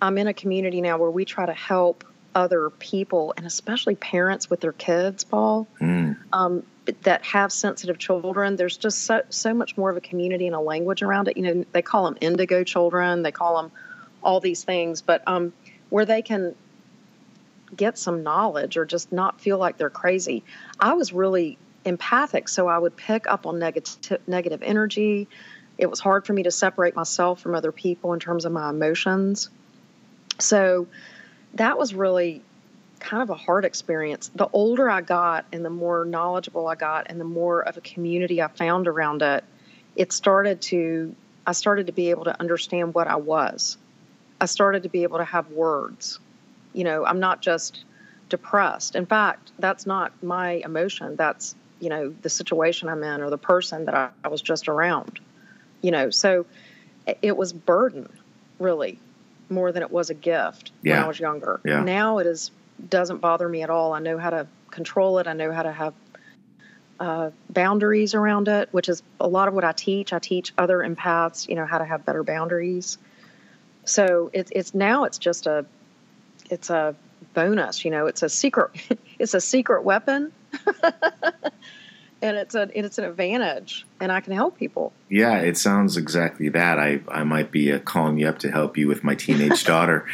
[0.00, 4.50] I'm in a community now where we try to help other people and especially parents
[4.50, 6.16] with their kids, Paul, mm.
[6.32, 6.64] um,
[7.02, 8.56] that have sensitive children.
[8.56, 11.36] There's just so, so much more of a community and a language around it.
[11.36, 13.72] You know, they call them indigo children, they call them
[14.22, 15.52] all these things, but um,
[15.90, 16.54] where they can
[17.74, 20.42] get some knowledge or just not feel like they're crazy.
[20.78, 25.28] I was really empathic, so I would pick up on negative negative energy
[25.76, 28.70] it was hard for me to separate myself from other people in terms of my
[28.70, 29.50] emotions.
[30.38, 30.86] So
[31.54, 32.42] that was really
[33.00, 34.30] kind of a hard experience.
[34.34, 37.80] The older I got and the more knowledgeable I got and the more of a
[37.80, 39.44] community I found around it,
[39.96, 41.14] it started to
[41.46, 43.76] I started to be able to understand what I was.
[44.40, 46.18] I started to be able to have words.
[46.72, 47.84] You know, I'm not just
[48.30, 48.96] depressed.
[48.96, 51.16] In fact, that's not my emotion.
[51.16, 54.68] That's, you know, the situation I'm in or the person that I, I was just
[54.68, 55.20] around
[55.84, 56.46] you know, so
[57.20, 58.10] it was burden
[58.58, 58.98] really
[59.50, 60.94] more than it was a gift yeah.
[60.94, 61.60] when I was younger.
[61.62, 61.80] Yeah.
[61.84, 62.50] Now it is
[62.88, 63.92] doesn't bother me at all.
[63.92, 65.26] I know how to control it.
[65.26, 65.92] I know how to have
[66.98, 70.14] uh, boundaries around it, which is a lot of what I teach.
[70.14, 72.96] I teach other empaths, you know, how to have better boundaries.
[73.84, 75.66] So it's it's now it's just a
[76.48, 76.96] it's a
[77.34, 78.70] bonus, you know, it's a secret
[79.18, 80.32] it's a secret weapon
[82.24, 84.92] and it's a it's an advantage and i can help people.
[85.08, 86.78] Yeah it sounds exactly that.
[86.78, 90.06] I i might be uh, calling you up to help you with my teenage daughter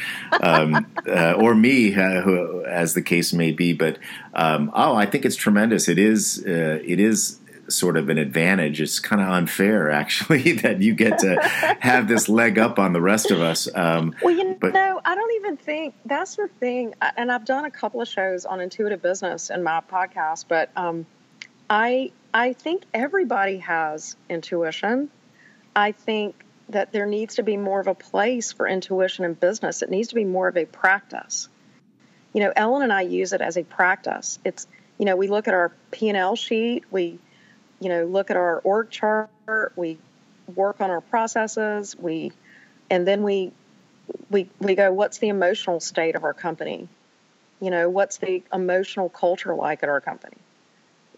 [0.42, 3.98] um, uh, or me uh, who, as the case may be but
[4.34, 5.88] um, oh i think it's tremendous.
[5.88, 8.80] It is uh, it is sort of an advantage.
[8.80, 11.40] It's kind of unfair actually that you get to
[11.80, 15.14] have this leg up on the rest of us um, well you but, know i
[15.14, 19.00] don't even think that's the thing and i've done a couple of shows on intuitive
[19.02, 21.06] business in my podcast but um,
[21.70, 25.08] I I think everybody has intuition.
[25.74, 29.82] I think that there needs to be more of a place for intuition in business.
[29.82, 31.48] It needs to be more of a practice.
[32.32, 34.40] You know, Ellen and I use it as a practice.
[34.44, 34.66] It's
[34.98, 37.18] you know, we look at our P&L sheet, we
[37.80, 39.30] you know, look at our org chart,
[39.74, 39.98] we
[40.54, 42.32] work on our processes, we
[42.90, 43.52] and then we
[44.28, 46.88] we we go what's the emotional state of our company?
[47.60, 50.36] You know, what's the emotional culture like at our company?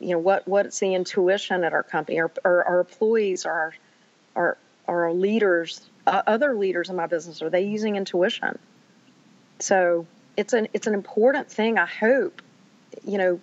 [0.03, 2.21] You know, what what's the intuition at our company?
[2.21, 3.75] Our our, our employees, our
[4.35, 8.59] our our leaders, uh, other leaders in my business, are they using intuition?
[9.61, 11.79] So it's an it's an important thing.
[11.79, 12.43] I hope,
[13.05, 13.41] you know,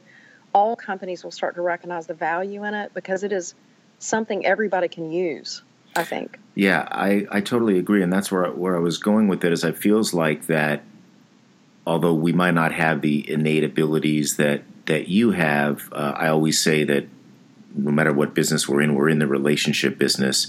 [0.54, 3.56] all companies will start to recognize the value in it because it is
[4.00, 5.63] something everybody can use.
[5.95, 6.39] I think.
[6.56, 9.54] Yeah, I, I totally agree, and that's where where I was going with it.
[9.54, 10.84] Is it feels like that,
[11.88, 16.62] although we might not have the innate abilities that that you have, uh, I always
[16.62, 17.08] say that
[17.75, 20.47] no matter what business we're in, we're in the relationship business.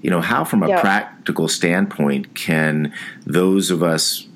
[0.00, 0.80] You know, how from a yeah.
[0.80, 2.92] practical standpoint can
[3.26, 4.26] those of us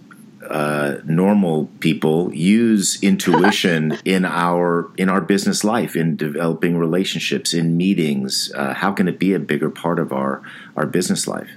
[0.49, 7.79] uh, normal people use intuition in our in our business life, in developing relationships, in
[7.79, 8.53] meetings?
[8.55, 10.43] Uh, how can it be a bigger part of our
[10.77, 11.49] our business life?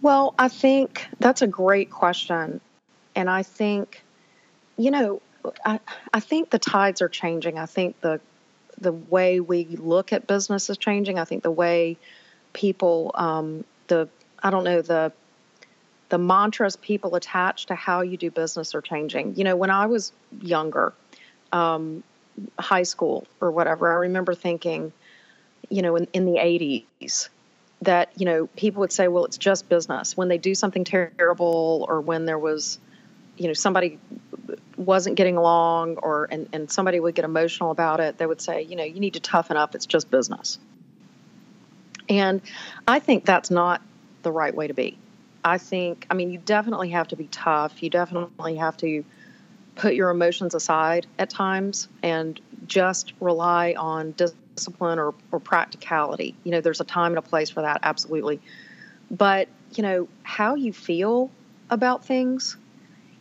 [0.00, 2.60] Well, I think that's a great question,
[3.16, 4.02] and I think,
[4.78, 5.20] you know,
[5.64, 5.80] I,
[6.12, 7.58] I think the tides are changing.
[7.58, 8.20] I think the
[8.80, 11.18] the way we look at business is changing.
[11.18, 11.98] I think the way
[12.52, 14.08] people, um, the
[14.42, 15.12] I don't know the
[16.08, 19.36] the mantras people attach to how you do business are changing.
[19.36, 20.92] You know, when I was younger,
[21.52, 22.02] um,
[22.58, 24.92] high school or whatever, I remember thinking,
[25.68, 27.28] you know, in, in the 80s,
[27.82, 30.16] that, you know, people would say, well, it's just business.
[30.16, 32.80] When they do something terrible or when there was,
[33.36, 33.98] you know, somebody
[34.76, 38.62] wasn't getting along or and, and somebody would get emotional about it, they would say,
[38.62, 39.74] you know, you need to toughen up.
[39.74, 40.58] It's just business.
[42.08, 42.40] And
[42.88, 43.82] I think that's not
[44.22, 44.98] the right way to be.
[45.44, 47.82] I think, I mean, you definitely have to be tough.
[47.82, 49.04] You definitely have to
[49.76, 56.34] put your emotions aside at times and just rely on discipline or, or practicality.
[56.44, 58.40] You know, there's a time and a place for that, absolutely.
[59.10, 61.30] But, you know, how you feel
[61.70, 62.56] about things,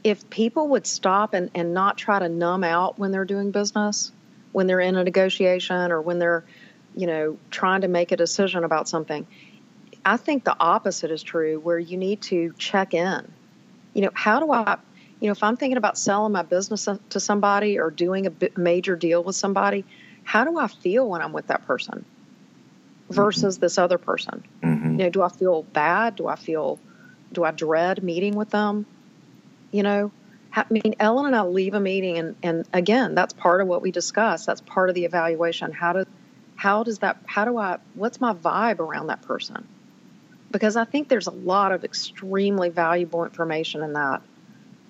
[0.03, 4.11] if people would stop and, and not try to numb out when they're doing business,
[4.51, 6.43] when they're in a negotiation or when they're,
[6.95, 9.27] you know, trying to make a decision about something,
[10.05, 13.31] I think the opposite is true, where you need to check in.
[13.93, 14.77] You know, how do I,
[15.19, 18.95] you know, if I'm thinking about selling my business to somebody or doing a major
[18.95, 19.83] deal with somebody,
[20.23, 22.05] how do I feel when I'm with that person
[23.09, 23.61] versus mm-hmm.
[23.61, 24.43] this other person?
[24.63, 24.91] Mm-hmm.
[24.91, 26.15] You know, do I feel bad?
[26.15, 26.79] Do I feel,
[27.33, 28.85] do I dread meeting with them?
[29.71, 30.11] You know,
[30.53, 33.81] I mean, Ellen and I leave a meeting, and, and again, that's part of what
[33.81, 34.45] we discuss.
[34.45, 35.71] That's part of the evaluation.
[35.71, 36.07] How does
[36.55, 37.17] how does that?
[37.25, 37.77] How do I?
[37.93, 39.67] What's my vibe around that person?
[40.51, 44.21] because I think there's a lot of extremely valuable information in that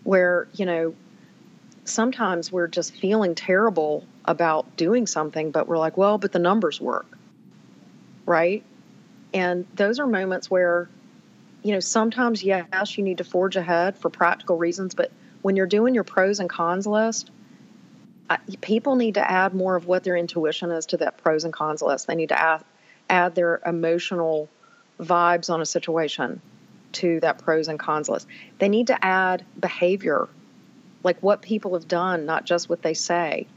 [0.03, 0.95] where, you know,
[1.83, 6.79] sometimes we're just feeling terrible about doing something, but we're like, well, but the numbers
[6.79, 7.17] work.
[8.25, 8.63] Right?
[9.33, 10.89] And those are moments where,
[11.63, 15.67] you know, sometimes, yes, you need to forge ahead for practical reasons, but when you're
[15.67, 17.31] doing your pros and cons list,
[18.29, 21.53] I, people need to add more of what their intuition is to that pros and
[21.53, 22.07] cons list.
[22.07, 22.63] They need to add,
[23.09, 24.49] add their emotional
[24.99, 26.41] vibes on a situation
[26.91, 28.27] to that pros and cons list.
[28.59, 30.27] They need to add behavior,
[31.03, 33.47] like what people have done, not just what they say,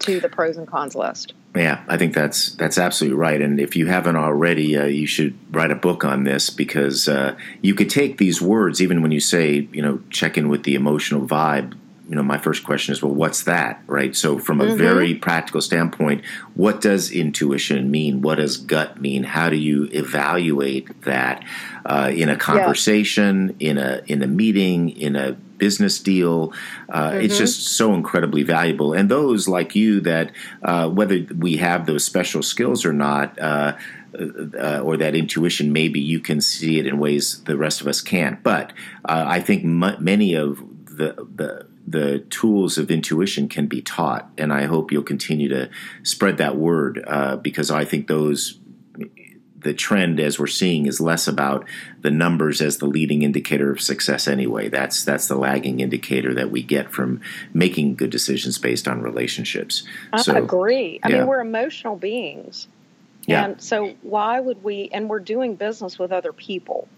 [0.00, 1.34] to the pros and cons list.
[1.56, 3.40] Yeah, I think that's that's absolutely right.
[3.40, 7.34] And if you haven't already, uh, you should write a book on this because uh,
[7.62, 10.74] you could take these words, even when you say, you know, check in with the
[10.74, 11.72] emotional vibe
[12.08, 14.14] you know, my first question is, well, what's that, right?
[14.14, 14.76] So, from a mm-hmm.
[14.76, 18.22] very practical standpoint, what does intuition mean?
[18.22, 19.24] What does gut mean?
[19.24, 21.44] How do you evaluate that
[21.84, 23.70] uh, in a conversation, yeah.
[23.70, 26.52] in a in a meeting, in a business deal?
[26.88, 27.22] Uh, mm-hmm.
[27.22, 28.92] It's just so incredibly valuable.
[28.92, 30.30] And those like you that
[30.62, 33.38] uh, whether we have those special skills or not.
[33.38, 33.76] Uh,
[34.58, 38.00] uh, or that intuition, maybe you can see it in ways the rest of us
[38.00, 38.42] can't.
[38.42, 38.72] But
[39.04, 44.30] uh, I think m- many of the the the tools of intuition can be taught,
[44.36, 45.70] and I hope you'll continue to
[46.02, 48.58] spread that word uh, because I think those
[49.66, 51.66] the trend as we're seeing is less about
[52.02, 54.68] the numbers as the leading indicator of success anyway.
[54.68, 57.20] That's that's the lagging indicator that we get from
[57.52, 59.82] making good decisions based on relationships.
[60.12, 61.00] I so, agree.
[61.02, 61.18] I yeah.
[61.18, 62.68] mean we're emotional beings.
[63.26, 63.44] Yeah.
[63.44, 66.88] and so why would we and we're doing business with other people.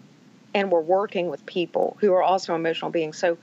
[0.51, 3.19] And we're working with people who are also emotional beings.
[3.19, 3.37] So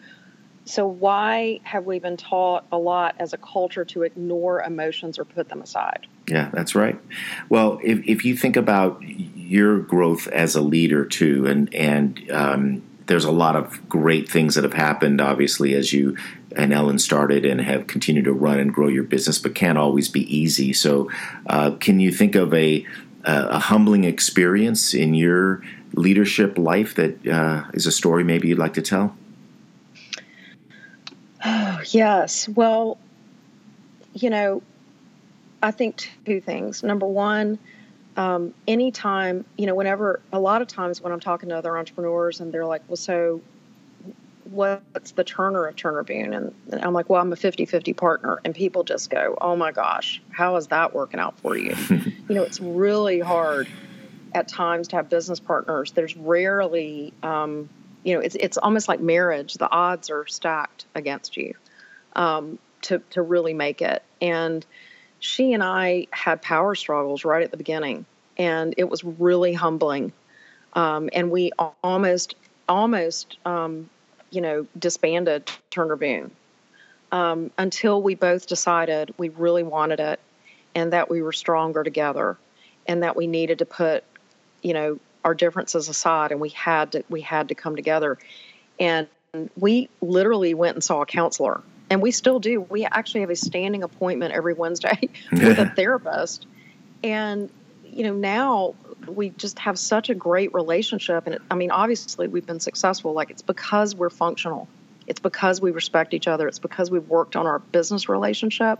[0.66, 5.24] So, why have we been taught a lot as a culture to ignore emotions or
[5.24, 6.08] put them aside?
[6.28, 6.98] Yeah, that's right.
[7.48, 12.82] Well, if, if you think about your growth as a leader too, and and um,
[13.06, 16.16] there's a lot of great things that have happened, obviously, as you
[16.56, 20.08] and Ellen started and have continued to run and grow your business, but can't always
[20.08, 20.72] be easy.
[20.72, 21.08] So,
[21.46, 22.84] uh, can you think of a
[23.22, 25.62] a humbling experience in your
[25.94, 29.16] leadership life that uh, is a story maybe you'd like to tell?
[31.48, 32.48] Oh, yes.
[32.48, 32.98] Well,
[34.14, 34.62] you know,
[35.62, 36.82] I think two things.
[36.82, 37.58] Number one,
[38.16, 42.40] um, anytime, you know, whenever, a lot of times when I'm talking to other entrepreneurs
[42.40, 43.40] and they're like, well, so
[44.44, 46.34] what's the Turner of Turner Boone?
[46.34, 48.40] And, and I'm like, well, I'm a 50 50 partner.
[48.44, 51.76] And people just go, oh my gosh, how is that working out for you?
[51.90, 53.68] you know, it's really hard
[54.34, 55.92] at times to have business partners.
[55.92, 57.68] There's rarely, um,
[58.06, 59.54] you know, it's, it's almost like marriage.
[59.54, 61.54] The odds are stacked against you
[62.14, 64.00] um, to, to really make it.
[64.22, 64.64] And
[65.18, 68.06] she and I had power struggles right at the beginning,
[68.38, 70.12] and it was really humbling.
[70.74, 71.50] Um, and we
[71.82, 72.36] almost,
[72.68, 73.90] almost, um,
[74.30, 76.30] you know, disbanded Turner Boone
[77.10, 80.20] um, until we both decided we really wanted it
[80.76, 82.36] and that we were stronger together
[82.86, 84.04] and that we needed to put,
[84.62, 88.16] you know, our differences aside and we had to we had to come together.
[88.78, 89.08] And
[89.58, 92.60] we literally went and saw a counselor and we still do.
[92.60, 96.46] We actually have a standing appointment every Wednesday with a therapist.
[97.02, 97.50] And,
[97.84, 98.74] you know, now
[99.08, 101.26] we just have such a great relationship.
[101.26, 103.12] And it, I mean, obviously, we've been successful.
[103.12, 104.68] Like, it's because we're functional,
[105.08, 108.78] it's because we respect each other, it's because we've worked on our business relationship.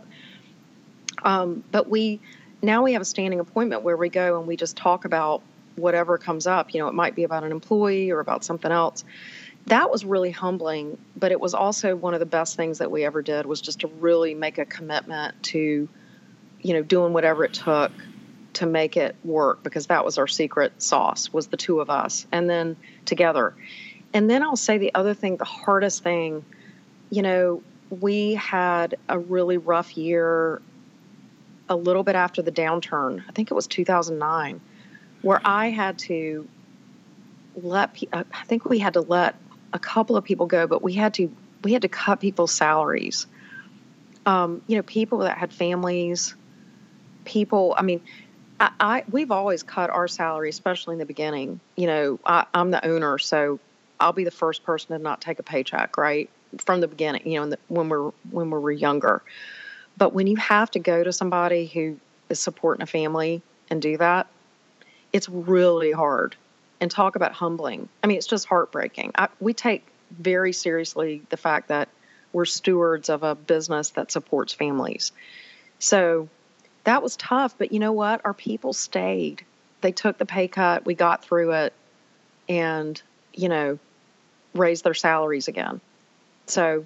[1.23, 2.21] Um, but we
[2.61, 5.41] now we have a standing appointment where we go and we just talk about
[5.77, 6.73] whatever comes up.
[6.73, 9.03] You know, it might be about an employee or about something else.
[9.67, 13.03] That was really humbling but it was also one of the best things that we
[13.03, 15.89] ever did was just to really make a commitment to
[16.61, 17.91] you know doing whatever it took
[18.53, 22.25] to make it work because that was our secret sauce was the two of us
[22.31, 22.75] and then
[23.05, 23.53] together.
[24.13, 26.45] And then i'll say the other thing the hardest thing
[27.09, 30.61] you know we had a really rough year
[31.69, 33.23] a little bit after the downturn.
[33.27, 34.61] I think it was 2009
[35.21, 36.47] where i had to
[37.55, 39.35] let i think we had to let
[39.73, 41.31] a couple of people go, but we had to
[41.63, 43.27] we had to cut people's salaries.
[44.25, 46.35] Um, you know, people that had families,
[47.25, 47.73] people.
[47.77, 48.01] I mean,
[48.59, 51.59] I, I, we've always cut our salary, especially in the beginning.
[51.75, 53.59] You know, I, I'm the owner, so
[53.99, 57.27] I'll be the first person to not take a paycheck, right from the beginning.
[57.29, 59.21] You know, the, when we're when we were younger.
[59.97, 61.97] But when you have to go to somebody who
[62.29, 64.27] is supporting a family and do that,
[65.13, 66.35] it's really hard
[66.79, 67.89] and talk about humbling.
[68.03, 69.11] I mean, it's just heartbreaking.
[69.15, 71.89] I, we take very seriously the fact that
[72.33, 75.11] we're stewards of a business that supports families.
[75.79, 76.29] So
[76.83, 78.21] that was tough, but you know what?
[78.25, 79.43] Our people stayed.
[79.81, 81.73] They took the pay cut, we got through it,
[82.49, 83.01] and,
[83.33, 83.79] you know,
[84.53, 85.81] raised their salaries again.
[86.47, 86.85] So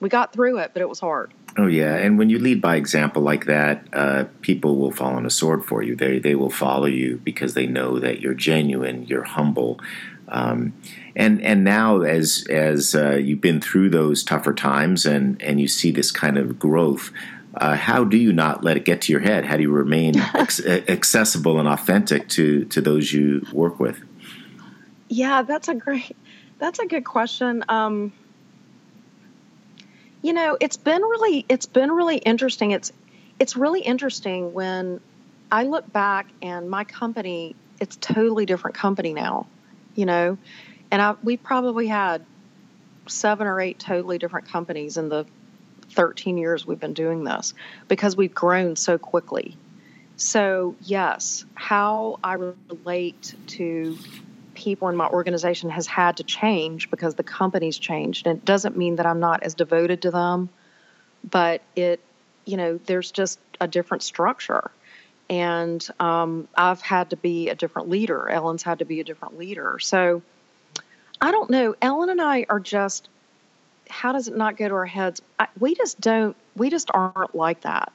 [0.00, 1.32] we got through it, but it was hard.
[1.58, 5.26] Oh yeah, and when you lead by example like that, uh, people will fall on
[5.26, 5.96] a sword for you.
[5.96, 9.80] They they will follow you because they know that you're genuine, you're humble,
[10.28, 10.72] um,
[11.16, 15.66] and and now as as uh, you've been through those tougher times and and you
[15.66, 17.10] see this kind of growth.
[17.56, 19.44] Uh, how do you not let it get to your head?
[19.44, 24.00] How do you remain ex- accessible and authentic to to those you work with?
[25.08, 26.16] Yeah, that's a great,
[26.58, 27.64] that's a good question.
[27.68, 28.12] Um,
[30.22, 32.72] you know, it's been really it's been really interesting.
[32.72, 32.92] It's
[33.38, 35.00] it's really interesting when
[35.50, 39.46] I look back and my company, it's totally different company now,
[39.94, 40.38] you know.
[40.90, 42.24] And I we probably had
[43.06, 45.24] seven or eight totally different companies in the
[45.90, 47.54] 13 years we've been doing this
[47.88, 49.56] because we've grown so quickly.
[50.16, 53.96] So, yes, how I relate to
[54.58, 58.26] people in my organization has had to change because the company's changed.
[58.26, 60.48] And it doesn't mean that I'm not as devoted to them,
[61.22, 62.00] but it,
[62.44, 64.72] you know, there's just a different structure.
[65.30, 68.28] And um, I've had to be a different leader.
[68.28, 69.78] Ellen's had to be a different leader.
[69.78, 70.22] So
[71.20, 71.76] I don't know.
[71.80, 73.08] Ellen and I are just,
[73.88, 75.22] how does it not go to our heads?
[75.38, 77.92] I, we just don't, we just aren't like that.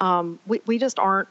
[0.00, 1.28] Um, we, we just aren't.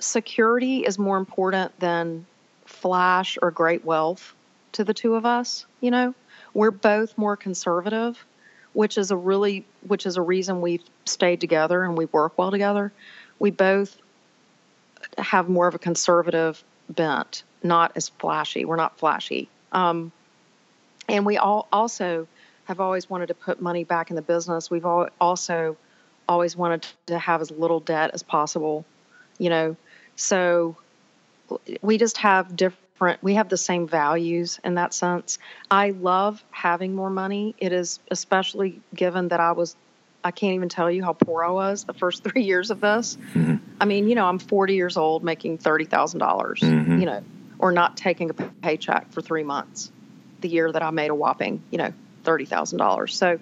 [0.00, 2.26] Security is more important than
[2.72, 4.34] flash or great wealth
[4.72, 6.14] to the two of us, you know.
[6.54, 8.24] We're both more conservative,
[8.72, 12.50] which is a really which is a reason we've stayed together and we work well
[12.50, 12.92] together.
[13.38, 13.96] We both
[15.18, 18.64] have more of a conservative bent, not as flashy.
[18.64, 19.48] We're not flashy.
[19.72, 20.12] Um,
[21.08, 22.28] and we all also
[22.64, 24.70] have always wanted to put money back in the business.
[24.70, 25.76] We've also
[26.28, 28.84] always wanted to have as little debt as possible,
[29.38, 29.76] you know.
[30.16, 30.76] So
[31.80, 35.38] we just have different, we have the same values in that sense.
[35.70, 37.54] I love having more money.
[37.58, 39.76] It is especially given that I was,
[40.24, 43.16] I can't even tell you how poor I was the first three years of this.
[43.34, 43.56] Mm-hmm.
[43.80, 46.98] I mean, you know, I'm 40 years old making $30,000, dollars mm-hmm.
[46.98, 47.22] you know,
[47.58, 49.90] or not taking a paycheck for three months
[50.40, 51.92] the year that I made a whopping, you know,
[52.24, 53.10] $30,000.
[53.10, 53.38] So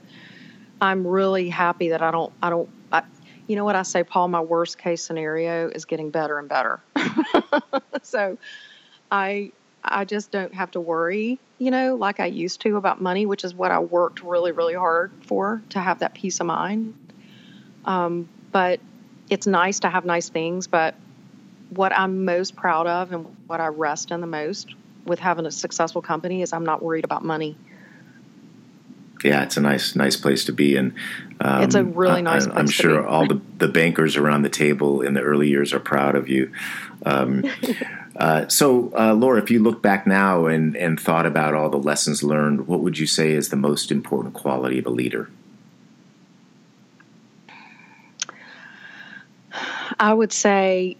[0.80, 3.02] I'm really happy that I don't, I don't, I,
[3.46, 6.80] you know what I say, Paul, my worst case scenario is getting better and better.
[8.02, 8.38] so
[9.10, 13.26] I, I just don't have to worry, you know, like I used to about money,
[13.26, 16.94] which is what I worked really, really hard for to have that peace of mind.
[17.84, 18.80] Um, but
[19.28, 20.66] it's nice to have nice things.
[20.66, 20.94] But
[21.70, 24.74] what I'm most proud of and what I rest in the most
[25.04, 27.56] with having a successful company is I'm not worried about money
[29.24, 30.94] yeah, it's a nice, nice place to be, and
[31.40, 32.46] um, it's a really nice.
[32.46, 35.80] I, am sure all the the bankers around the table in the early years are
[35.80, 36.52] proud of you.
[37.04, 37.44] Um,
[38.16, 41.78] uh, so, uh, Laura, if you look back now and and thought about all the
[41.78, 45.30] lessons learned, what would you say is the most important quality of a leader?
[49.98, 50.96] I would say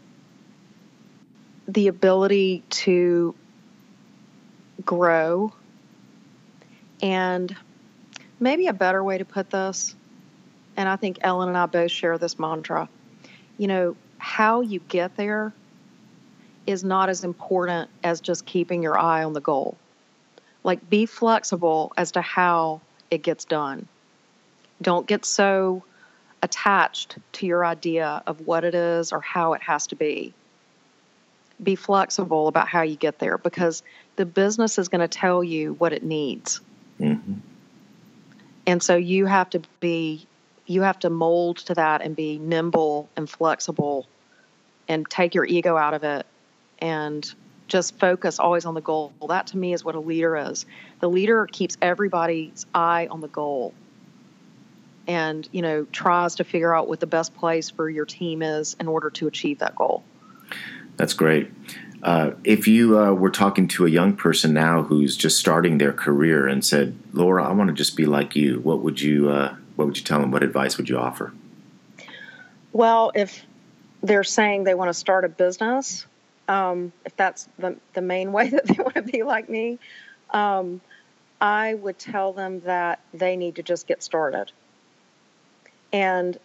[1.66, 3.34] the ability to
[4.84, 5.52] grow
[7.02, 7.56] and
[8.40, 9.94] maybe a better way to put this,
[10.76, 12.88] and I think Ellen and I both share this mantra
[13.60, 15.52] you know, how you get there
[16.66, 19.76] is not as important as just keeping your eye on the goal.
[20.64, 22.80] Like, be flexible as to how
[23.10, 23.86] it gets done.
[24.80, 25.84] Don't get so
[26.42, 30.32] attached to your idea of what it is or how it has to be.
[31.62, 33.82] Be flexible about how you get there because
[34.16, 36.62] the business is going to tell you what it needs.
[36.98, 37.34] Mm-hmm.
[38.70, 40.28] And so you have to be
[40.66, 44.06] you have to mold to that and be nimble and flexible
[44.86, 46.24] and take your ego out of it
[46.78, 47.34] and
[47.66, 49.12] just focus always on the goal.
[49.26, 50.66] That to me is what a leader is.
[51.00, 53.74] The leader keeps everybody's eye on the goal
[55.08, 58.76] and, you know, tries to figure out what the best place for your team is
[58.78, 60.04] in order to achieve that goal.
[60.96, 61.50] That's great.
[62.02, 65.92] Uh, if you uh, were talking to a young person now who's just starting their
[65.92, 69.54] career and said, "Laura, I want to just be like you," what would you uh,
[69.76, 70.30] what would you tell them?
[70.30, 71.32] What advice would you offer?
[72.72, 73.44] Well, if
[74.02, 76.06] they're saying they want to start a business,
[76.48, 79.78] um, if that's the the main way that they want to be like me,
[80.30, 80.80] um,
[81.40, 84.52] I would tell them that they need to just get started.
[85.92, 86.38] And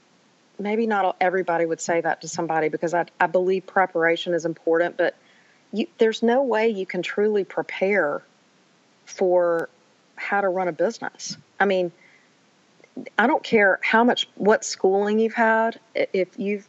[0.59, 4.97] maybe not everybody would say that to somebody because I, I believe preparation is important,
[4.97, 5.15] but
[5.75, 8.21] you, there's no way you can truly prepare
[9.05, 9.69] for
[10.15, 11.37] how to run a business.
[11.59, 11.91] I mean,
[13.17, 15.79] I don't care how much what schooling you've had.
[15.93, 16.67] If you've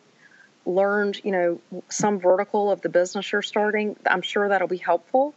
[0.67, 5.35] learned, you know, some vertical of the business you're starting, I'm sure that'll be helpful.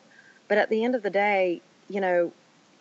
[0.47, 2.31] But at the end of the day, you know,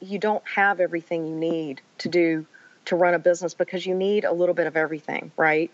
[0.01, 2.47] you don't have everything you need to do
[2.87, 5.71] to run a business because you need a little bit of everything, right?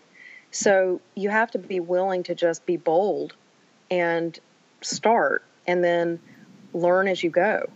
[0.51, 3.33] So you have to be willing to just be bold
[3.89, 4.37] and
[4.81, 6.19] start and then
[6.73, 7.69] learn as you go.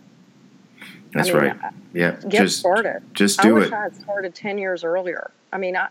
[1.12, 1.72] That's I mean, right.
[1.92, 2.10] Yeah.
[2.28, 3.02] Get just, started.
[3.14, 3.50] Just do it.
[3.50, 3.72] I wish it.
[3.74, 5.30] I had started 10 years earlier.
[5.52, 5.88] I mean, I,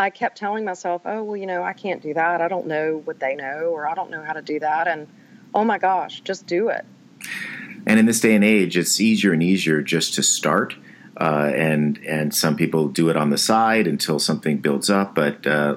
[0.00, 2.40] I kept telling myself, oh, well, you know, I can't do that.
[2.40, 4.88] I don't know what they know, or I don't know how to do that.
[4.88, 5.06] And
[5.54, 6.84] oh my gosh, just do it.
[7.86, 10.74] And in this day and age, it's easier and easier just to start.
[11.18, 15.14] Uh, and and some people do it on the side until something builds up.
[15.14, 15.76] But uh,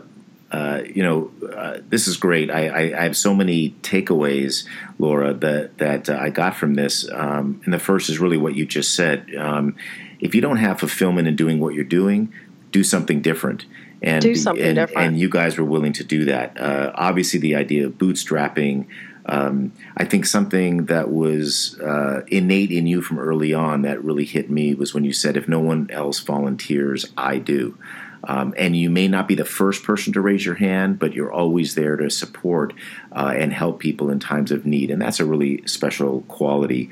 [0.52, 2.50] uh, you know, uh, this is great.
[2.50, 4.66] I, I, I, have so many takeaways,
[4.97, 7.08] Laura, that that uh, I got from this.
[7.12, 9.28] Um, and the first is really what you just said.
[9.36, 9.76] Um,
[10.20, 12.34] if you don't have fulfillment in doing what you're doing,
[12.72, 13.66] do something different.
[14.02, 15.08] And do something and, different.
[15.08, 16.60] And you guys were willing to do that.
[16.60, 18.88] Uh, obviously, the idea of bootstrapping.
[19.26, 24.26] Um, I think something that was uh, innate in you from early on that really
[24.26, 27.78] hit me was when you said, "If no one else volunteers, I do."
[28.24, 31.32] Um, and you may not be the first person to raise your hand, but you're
[31.32, 32.74] always there to support
[33.12, 34.92] uh, and help people in times of need.
[34.92, 36.90] And that's a really special quality.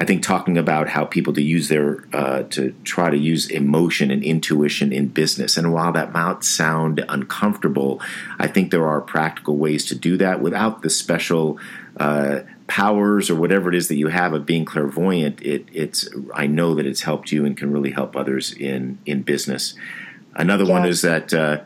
[0.00, 4.10] I think talking about how people to use their uh, to try to use emotion
[4.10, 8.00] and intuition in business, and while that might sound uncomfortable,
[8.38, 11.58] I think there are practical ways to do that without the special
[11.98, 15.42] uh, powers or whatever it is that you have of being clairvoyant.
[15.42, 19.20] It, it's I know that it's helped you and can really help others in in
[19.20, 19.74] business.
[20.40, 20.70] Another yes.
[20.70, 21.60] one is that uh,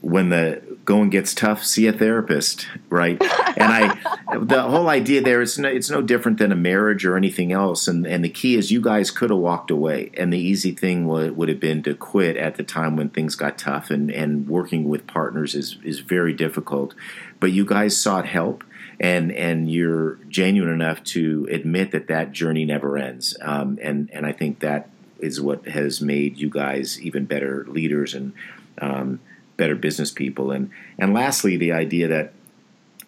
[0.00, 3.20] when the going gets tough, see a therapist, right?
[3.56, 7.16] and I, the whole idea there is no, it's no different than a marriage or
[7.16, 7.86] anything else.
[7.88, 11.06] And and the key is you guys could have walked away, and the easy thing
[11.08, 13.90] would would have been to quit at the time when things got tough.
[13.90, 16.94] And and working with partners is is very difficult,
[17.38, 18.64] but you guys sought help.
[18.98, 23.36] And and you're genuine enough to admit that that journey never ends.
[23.42, 24.88] Um, and and I think that
[25.18, 28.32] is what has made you guys even better leaders and
[28.80, 29.20] um,
[29.56, 30.50] better business people.
[30.50, 32.32] And and lastly, the idea that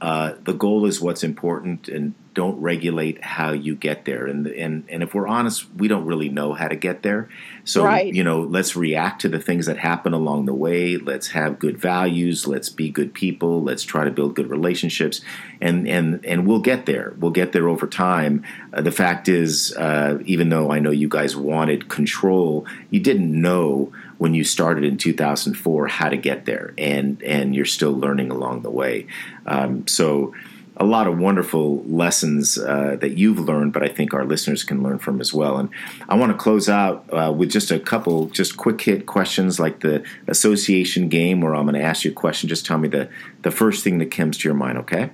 [0.01, 4.25] uh, the goal is what's important, and don't regulate how you get there.
[4.27, 7.29] And and and if we're honest, we don't really know how to get there.
[7.65, 8.15] So Right.
[8.15, 10.97] you know, let's react to the things that happen along the way.
[10.97, 12.47] Let's have good values.
[12.47, 13.61] Let's be good people.
[13.69, 15.21] Let's try to build good relationships,
[15.61, 17.15] and and and we'll get there.
[17.19, 18.45] We'll get there over time.
[18.73, 23.33] Uh, the fact is, uh, even though I know you guys wanted control, you didn't
[23.49, 28.31] know when you started in 2004 how to get there, and and you're still learning
[28.31, 29.07] along the way.
[29.45, 30.35] Um, so
[30.81, 34.83] a lot of wonderful lessons uh, that you've learned, but I think our listeners can
[34.83, 35.57] learn from as well.
[35.59, 35.71] And
[36.09, 39.81] I want to close out uh, with just a couple, just quick hit questions like
[39.81, 42.49] the association game, where I'm going to ask you a question.
[42.49, 43.09] Just tell me the
[43.43, 44.79] the first thing that comes to your mind.
[44.79, 45.11] Okay.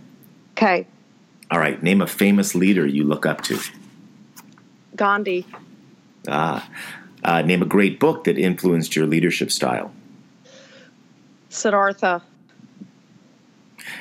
[0.56, 0.86] Okay,
[1.50, 1.82] All right.
[1.82, 3.58] Name a famous leader you look up to.
[4.94, 5.44] Gandhi,
[6.28, 6.68] Ah.
[7.24, 9.90] Uh, name a great book that influenced your leadership style.
[11.48, 12.22] Siddhartha,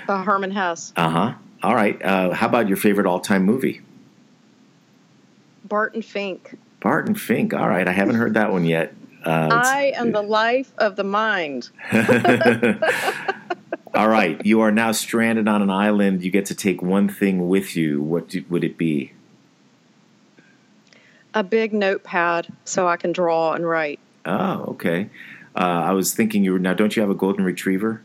[0.08, 1.34] by Hermann Hesse, Uh huh.
[1.64, 2.00] All right.
[2.04, 3.82] Uh, how about your favorite all time movie?
[5.66, 6.58] Barton Fink.
[6.82, 7.54] Barton Fink.
[7.54, 7.88] All right.
[7.88, 8.94] I haven't heard that one yet.
[9.26, 11.70] Uh, I am the life of the mind.
[13.96, 16.24] All right, you are now stranded on an island.
[16.24, 18.02] You get to take one thing with you.
[18.02, 19.14] What do, would it be?
[21.36, 24.00] A big notepad so I can draw and write.
[24.26, 25.10] Oh, okay.
[25.56, 26.74] Uh, I was thinking you were now.
[26.74, 28.02] Don't you have a golden retriever?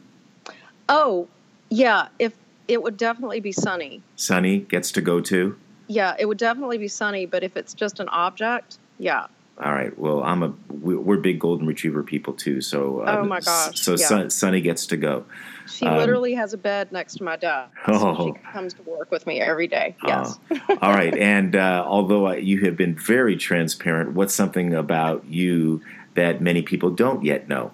[0.90, 1.26] Oh,
[1.70, 2.08] yeah.
[2.18, 2.34] If
[2.68, 4.02] it would definitely be sunny.
[4.16, 5.56] Sunny gets to go too.
[5.88, 7.26] Yeah, it would definitely be sunny.
[7.26, 9.26] But if it's just an object, yeah.
[9.60, 9.98] All right.
[9.98, 10.52] Well, I'm a.
[10.70, 12.60] we- We're big golden retriever people too.
[12.60, 13.00] So.
[13.00, 14.06] uh, Oh, my gosh, So yeah.
[14.06, 15.24] Sun, Sunny gets to go.
[15.66, 17.72] She Um, literally has a bed next to my desk.
[17.88, 18.26] Oh.
[18.36, 19.96] She comes to work with me every day.
[20.06, 20.38] Yes.
[20.50, 21.14] Uh, all right.
[21.16, 25.82] And uh, although you have been very transparent, what's something about you
[26.14, 27.72] that many people don't yet know?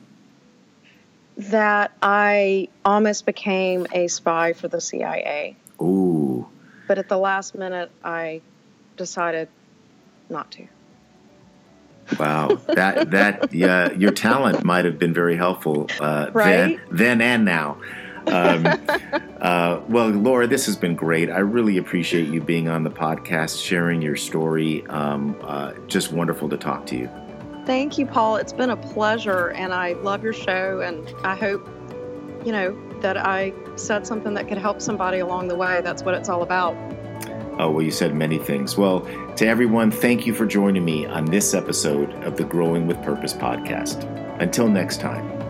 [1.36, 5.56] That I almost became a spy for the CIA.
[5.80, 6.48] Ooh.
[6.86, 8.40] But at the last minute, I
[8.96, 9.48] decided
[10.28, 10.66] not to.
[12.18, 16.78] Wow, that that yeah, your talent might have been very helpful uh, Right?
[16.90, 17.78] then, then and now.
[18.26, 18.66] Um,
[19.40, 21.30] uh, well, Laura, this has been great.
[21.30, 24.86] I really appreciate you being on the podcast, sharing your story.
[24.88, 27.10] Um, uh, just wonderful to talk to you.
[27.66, 28.36] Thank you, Paul.
[28.36, 30.80] It's been a pleasure, and I love your show.
[30.80, 31.66] And I hope,
[32.44, 35.80] you know, that I said something that could help somebody along the way.
[35.82, 36.74] That's what it's all about.
[37.58, 38.76] Oh, well, you said many things.
[38.76, 39.00] Well,
[39.36, 43.32] to everyone, thank you for joining me on this episode of the Growing with Purpose
[43.32, 44.02] podcast.
[44.40, 45.43] Until next time.